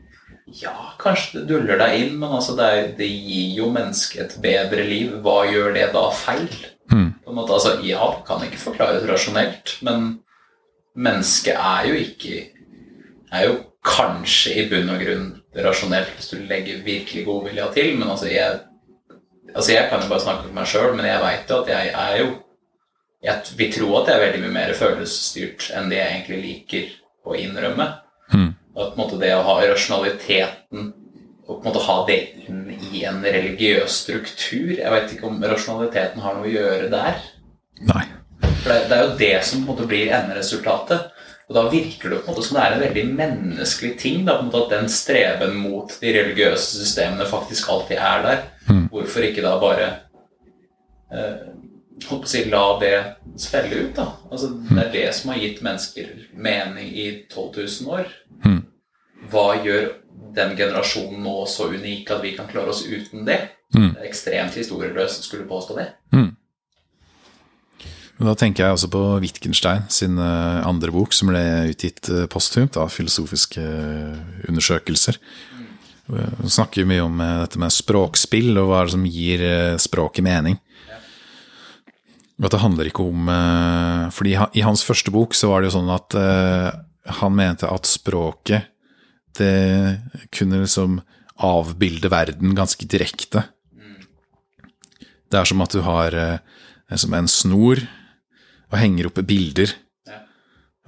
[0.48, 4.36] Ja, kanskje det duller deg inn, men altså det, er, det gir jo mennesket et
[4.40, 5.18] bedre liv.
[5.20, 6.48] Hva gjør det da feil?
[6.88, 7.10] Mm.
[7.20, 10.06] På en måte, altså, ja, kan ikke forklares rasjonelt, men
[10.98, 12.38] mennesket er jo ikke
[13.28, 15.26] Er jo kanskje i bunn og grunn
[15.64, 18.60] rasjonelt hvis du legger virkelig godvilja til, men altså jeg
[19.54, 21.92] Altså jeg kan jo bare snakke for meg sjøl, men jeg veit jo at jeg
[21.92, 22.28] er jo
[23.24, 26.90] Jeg vil tro at jeg er veldig mye mer følelsesstyrt enn det jeg egentlig liker
[27.28, 27.88] å innrømme.
[28.34, 28.50] Mm.
[28.78, 30.92] At måte det å ha rasjonaliteten
[31.48, 35.38] og på en måte ha det inn i en religiøs struktur Jeg vet ikke om
[35.40, 37.22] rasjonaliteten har noe å gjøre der.
[37.88, 38.04] Nei.
[38.42, 41.14] For det, det er jo det som på en måte blir enderesultatet.
[41.48, 44.26] Og da virker det på en måte som det er en veldig menneskelig ting.
[44.26, 48.42] Da, på en måte At den streben mot de religiøse systemene faktisk alltid er der.
[48.68, 48.84] Mm.
[48.92, 49.86] Hvorfor ikke da bare
[51.08, 51.46] eh,
[52.06, 52.94] holdt på å si, la det
[53.40, 54.06] spille ut, da?
[54.30, 57.48] Altså, det er det som har gitt mennesker mening i 12
[57.84, 58.10] 000 år.
[58.46, 58.60] Mm.
[59.32, 59.90] Hva gjør
[60.36, 63.40] den generasjonen nå så unik at vi kan klare oss uten det?
[63.74, 63.92] Mm.
[63.92, 65.88] Det er ekstremt historieløst skulle påstå det.
[66.14, 66.30] Mm.
[68.18, 72.26] Men Da tenker jeg også på Wittgenstein sin eh, andre bok, som ble utgitt eh,
[72.30, 75.20] posthumt av Filosofiske eh, undersøkelser.
[76.08, 79.42] Hun snakker mye om dette med språkspill, og hva er det som gir
[79.76, 80.56] språket mening.
[82.38, 85.78] At det handler ikke om eh, fordi I hans første bok så var det jo
[85.80, 86.68] sånn at eh,
[87.18, 88.68] han mente at språket
[89.38, 89.98] det
[90.34, 91.00] kunne liksom
[91.46, 93.44] avbilde verden ganske direkte.
[95.28, 96.38] Det er som at du har eh,
[96.96, 97.82] som en snor
[98.68, 99.74] og henger opp bilder.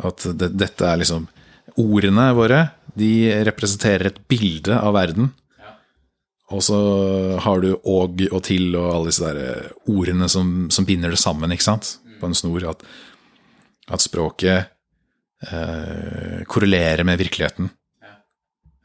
[0.00, 1.28] At det, dette er liksom
[1.80, 2.64] Ordene våre,
[2.98, 5.30] de representerer et bilde av verden.
[6.50, 6.78] Og så
[7.44, 11.20] har du og og til og alle disse der eh, ordene som, som binder det
[11.22, 11.98] sammen, ikke sant?
[12.20, 12.66] På en snor.
[12.72, 12.82] At,
[13.90, 14.70] at språket
[15.46, 17.70] eh, korrelerer med virkeligheten.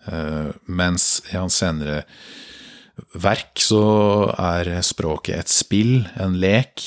[0.06, 2.04] Eh, mens i hans senere
[3.20, 3.82] verk så
[4.38, 6.86] er språket et spill, en lek,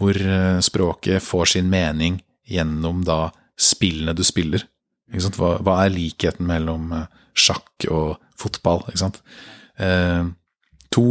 [0.00, 3.30] hvor eh, språket får sin mening gjennom da
[3.60, 4.64] spillene du spiller.
[5.12, 8.86] Hva, hva er likheten mellom eh, sjakk og fotball?
[8.88, 9.20] Ikke sant?
[9.82, 10.24] Eh,
[10.92, 11.06] to,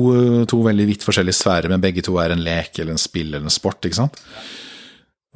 [0.50, 3.48] to veldig vidt forskjellige sfærer, men begge to er en lek eller en spill eller
[3.48, 3.82] en sport.
[3.88, 4.20] Ikke sant?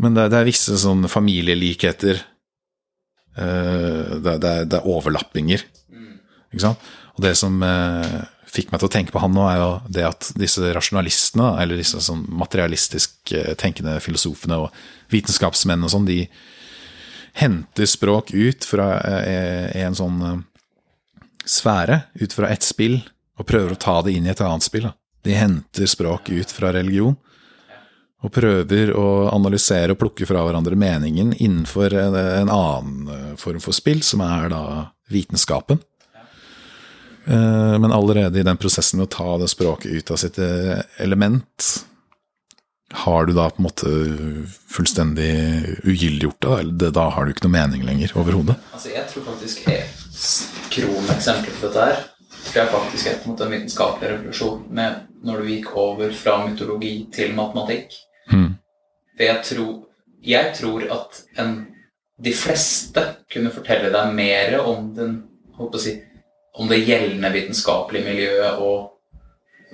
[0.02, 2.22] Men det, det er visse sånn familielikheter.
[3.36, 5.66] Eh, det, det, det er overlappinger.
[6.52, 6.94] Ikke sant?
[7.16, 8.18] Og det som eh,
[8.52, 11.80] fikk meg til å tenke på han nå, er jo det at disse rasjonalistene, eller
[11.80, 16.22] disse sånn materialistisk tenkende filosofene og vitenskapsmenn og sånn, de
[17.36, 18.94] henter språk ut fra
[19.76, 20.22] en sånn
[21.46, 23.02] sfære, ut fra ett spill,
[23.36, 24.90] og prøver å ta det inn i et annet spill.
[24.90, 24.96] Da.
[25.26, 27.16] De henter språk ut fra religion,
[28.26, 33.60] og prøver å analysere og plukke fra hverandre meningen innenfor en, en annen eh, form
[33.62, 34.62] for spill, som er da
[35.14, 35.82] vitenskapen.
[37.28, 40.82] Eh, Men allerede i den prosessen med å ta det språket ut av sitt eh,
[41.04, 41.70] element,
[43.06, 43.92] har du da på en måte
[44.72, 45.32] fullstendig
[45.84, 48.56] ugyldiggjort det, eller da har du ikke noe mening lenger overhodet.
[48.74, 50.20] Altså, jeg tror faktisk et
[50.74, 52.04] kroneksempel på dette her
[52.46, 56.12] tror jeg faktisk er på en måte en vitenskapelig revolusjon med når du gikk over
[56.16, 57.96] fra mytologi til matematikk.
[58.32, 58.50] Mm.
[59.16, 59.72] For jeg tror,
[60.26, 61.56] jeg tror at en,
[62.22, 65.16] de fleste kunne fortelle deg mer om, den,
[65.82, 65.96] si,
[66.56, 68.92] om det gjeldende vitenskapelige miljøet og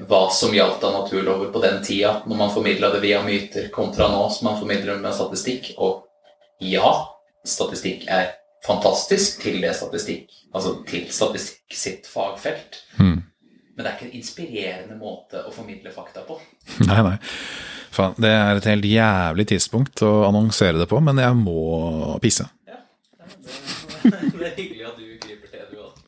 [0.08, 4.08] hva som gjaldt av naturlover på den tida, når man formidla det via myter, kontra
[4.10, 5.74] nå som man formidler med statistikk.
[5.78, 6.08] Og
[6.64, 6.94] ja,
[7.46, 8.32] statistikk er
[8.66, 12.82] fantastisk til det statistikk, altså til statistikk sitt fagfelt.
[13.00, 13.20] Mm.
[13.72, 16.38] Men det er ikke en inspirerende måte å formidle fakta på.
[16.90, 17.18] Nei, nei.
[17.92, 22.46] Faen, det er et helt jævlig tidspunkt å annonsere det på, men jeg må pisse.
[22.70, 22.78] Ja,
[24.06, 24.81] det er hyggelig